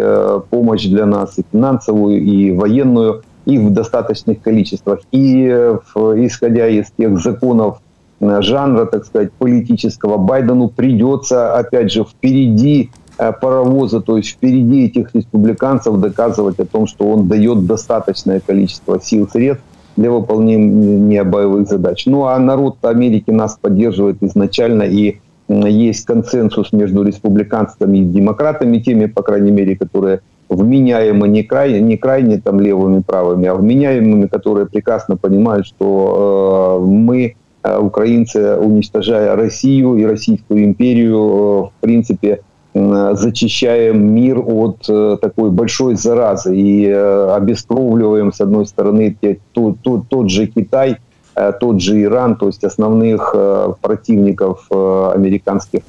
помощь 0.51 0.87
для 0.87 1.07
нас 1.07 1.39
и 1.39 1.45
финансовую, 1.51 2.23
и 2.23 2.53
военную, 2.53 3.23
и 3.45 3.59
в 3.59 3.73
достаточных 3.73 4.41
количествах. 4.41 5.01
И 5.11 5.47
исходя 5.47 6.69
из 6.69 6.93
тех 6.97 7.19
законов 7.19 7.81
жанра, 8.21 8.85
так 8.85 9.07
сказать, 9.07 9.33
политического, 9.33 10.17
Байдену 10.17 10.69
придется, 10.69 11.57
опять 11.57 11.91
же, 11.91 12.05
впереди 12.05 12.91
Э, 12.91 13.00
паровоза, 13.41 14.01
то 14.01 14.17
есть 14.17 14.31
впереди 14.31 14.87
этих 14.87 15.15
республиканцев 15.15 15.99
доказывать 15.99 16.59
о 16.59 16.65
том, 16.65 16.87
что 16.87 17.09
он 17.09 17.29
дает 17.29 17.67
достаточное 17.67 18.41
количество 18.41 19.01
сил, 19.01 19.29
средств 19.29 19.65
для 19.97 20.11
выполнения 20.11 21.25
боевых 21.25 21.69
задач. 21.69 22.07
Ну 22.07 22.25
а 22.25 22.39
народ 22.39 22.77
Америки 22.83 23.31
нас 23.31 23.59
поддерживает 23.61 24.23
изначально, 24.23 24.85
и 24.85 25.19
есть 25.49 26.07
консенсус 26.07 26.73
между 26.73 27.03
республиканцами 27.03 27.99
и 27.99 28.05
демократами, 28.05 28.79
теми, 28.79 29.07
по 29.07 29.23
крайней 29.23 29.51
мере, 29.51 29.77
которые 29.77 30.21
вменяемы 30.49 31.29
не 31.29 31.43
крайне, 31.43 31.81
не 31.81 31.97
крайне 31.97 32.39
там 32.39 32.61
левыми 32.61 33.03
правыми, 33.03 33.49
а 33.49 33.55
вменяемыми, 33.55 34.27
которые 34.27 34.67
прекрасно 34.67 35.17
понимают, 35.17 35.67
что 35.67 36.81
э, 36.81 36.87
мы, 36.87 37.37
э, 37.63 37.79
украинцы, 37.79 38.57
уничтожая 38.57 39.37
Россию 39.37 39.97
и 39.97 40.05
Российскую 40.05 40.65
империю, 40.65 41.17
э, 41.17 41.63
в 41.69 41.73
принципе, 41.81 42.41
зачищаем 42.73 44.15
мир 44.15 44.39
от 44.39 44.85
э, 44.89 45.17
такой 45.21 45.51
большой 45.51 45.97
заразы 45.97 46.57
и 46.57 46.87
э, 46.87 47.35
обескровливаем, 47.35 48.33
с 48.33 48.41
одной 48.41 48.67
стороны, 48.67 49.17
тот, 49.53 49.81
тот, 49.83 50.09
тот 50.09 50.31
же 50.31 50.47
Китай, 50.47 50.99
э, 51.35 51.53
тот 51.59 51.81
же 51.81 52.01
Иран, 52.01 52.37
то 52.37 52.47
есть 52.47 52.63
основных 52.63 53.35
противников 53.81 54.67
американских 54.71 55.81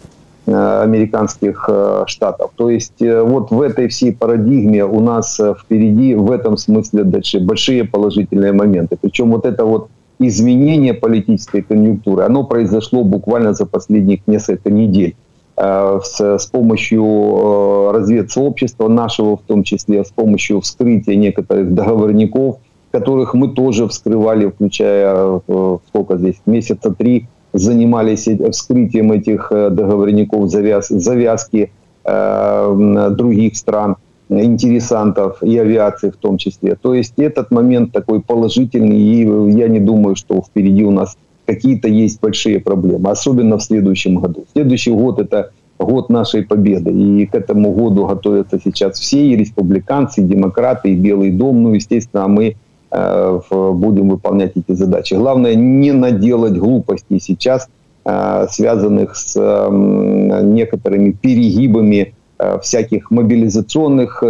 американских 0.47 1.69
штатов. 2.07 2.51
То 2.55 2.71
есть 2.71 2.99
вот 2.99 3.51
в 3.51 3.61
этой 3.61 3.87
всей 3.87 4.11
парадигме 4.11 4.83
у 4.83 4.99
нас 4.99 5.39
впереди 5.39 6.15
в 6.15 6.31
этом 6.31 6.57
смысле 6.57 7.03
дальше 7.03 7.39
большие 7.39 7.83
положительные 7.83 8.51
моменты. 8.51 8.97
Причем 8.99 9.29
вот 9.31 9.45
это 9.45 9.65
вот 9.65 9.89
изменение 10.17 10.95
политической 10.95 11.61
конъюнктуры, 11.61 12.23
оно 12.23 12.43
произошло 12.43 13.03
буквально 13.03 13.53
за 13.53 13.67
последних 13.67 14.25
несколько 14.25 14.71
недель. 14.71 15.15
С, 15.57 16.19
с 16.19 16.45
помощью 16.47 17.91
разведсообщества 17.91 18.87
нашего 18.87 19.37
в 19.37 19.41
том 19.41 19.63
числе, 19.63 20.03
с 20.03 20.09
помощью 20.09 20.61
вскрытия 20.61 21.15
некоторых 21.15 21.73
договорников– 21.73 22.57
которых 22.91 23.33
мы 23.33 23.49
тоже 23.49 23.87
вскрывали, 23.87 24.47
включая 24.47 25.41
э, 25.47 25.77
сколько 25.87 26.17
здесь, 26.17 26.41
месяца 26.45 26.91
три, 26.91 27.27
занимались 27.53 28.27
вскрытием 28.51 29.11
этих 29.11 29.51
э, 29.51 29.69
договорников, 29.69 30.49
завяз, 30.49 30.89
завязки 30.89 31.71
э, 32.03 33.09
других 33.11 33.55
стран, 33.55 33.95
интересантов 34.29 35.41
и 35.43 35.57
авиации 35.57 36.09
в 36.09 36.17
том 36.17 36.37
числе. 36.37 36.75
То 36.75 36.93
есть 36.93 37.13
этот 37.17 37.51
момент 37.51 37.91
такой 37.91 38.21
положительный, 38.21 38.97
и 38.97 39.57
я 39.57 39.67
не 39.67 39.79
думаю, 39.79 40.15
что 40.15 40.41
впереди 40.41 40.83
у 40.83 40.91
нас 40.91 41.17
какие-то 41.53 41.87
есть 41.87 42.21
большие 42.21 42.59
проблемы, 42.59 43.09
особенно 43.09 43.57
в 43.57 43.63
следующем 43.63 44.15
году. 44.15 44.45
Следующий 44.53 44.91
год 44.91 45.19
это 45.19 45.51
год 45.79 46.09
нашей 46.09 46.43
победы. 46.43 46.91
И 46.91 47.25
к 47.25 47.35
этому 47.35 47.71
году 47.73 48.05
готовятся 48.05 48.59
сейчас 48.63 48.99
все, 48.99 49.25
и 49.25 49.35
республиканцы, 49.35 50.21
и 50.21 50.25
демократы, 50.25 50.91
и 50.91 50.95
Белый 50.95 51.31
дом. 51.31 51.63
Ну, 51.63 51.73
естественно, 51.73 52.27
мы 52.27 52.55
Э, 52.91 53.39
будем 53.49 54.09
выполнять 54.09 54.51
эти 54.55 54.73
задачи. 54.73 55.13
Главное 55.13 55.55
не 55.55 55.93
наделать 55.93 56.57
глупостей 56.57 57.21
сейчас, 57.21 57.69
э, 58.03 58.47
связанных 58.49 59.15
с 59.15 59.39
некоторыми 59.39 61.11
перегибами 61.11 62.13
э, 62.37 62.59
всяких 62.61 63.09
мобилизационных 63.09 64.21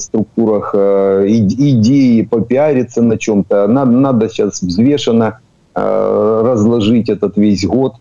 структурах, 0.00 0.74
идеи 0.74 2.22
попиариться 2.22 3.02
на 3.02 3.18
чем-то. 3.18 3.66
Надо, 3.66 3.90
надо 3.90 4.28
сейчас 4.30 4.62
взвешенно 4.62 5.40
разложить 5.77 7.09
этот 7.09 7.37
весь 7.37 7.65
год, 7.65 7.93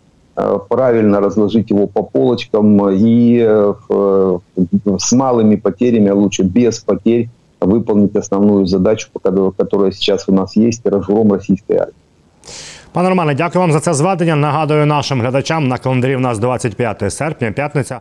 правильно 0.68 1.20
разложить 1.20 1.70
его 1.70 1.86
по 1.86 2.02
полочкам 2.02 2.90
и 2.90 3.38
с 4.98 5.12
малыми 5.12 5.56
потерями, 5.56 6.08
а 6.10 6.14
лучше 6.14 6.42
без 6.42 6.78
потерь, 6.78 7.28
выполнить 7.60 8.16
основную 8.16 8.66
задачу, 8.66 9.08
которая 9.56 9.92
сейчас 9.92 10.28
у 10.28 10.32
нас 10.32 10.56
есть, 10.56 10.86
разгром 10.86 11.32
российской 11.32 11.76
армии. 11.76 11.94
Пане 12.92 13.08
Романе, 13.08 13.34
дякую 13.34 13.60
вам 13.60 13.72
за 13.72 13.80
це 13.80 13.94
зведення. 13.94 14.36
Нагадую 14.36 14.86
нашим 14.86 15.20
глядачам 15.20 15.68
на 15.68 15.78
календарі 15.78 16.16
у 16.16 16.20
нас 16.20 16.38
25 16.38 17.12
серпня, 17.12 17.52
п'ятниця. 17.52 18.00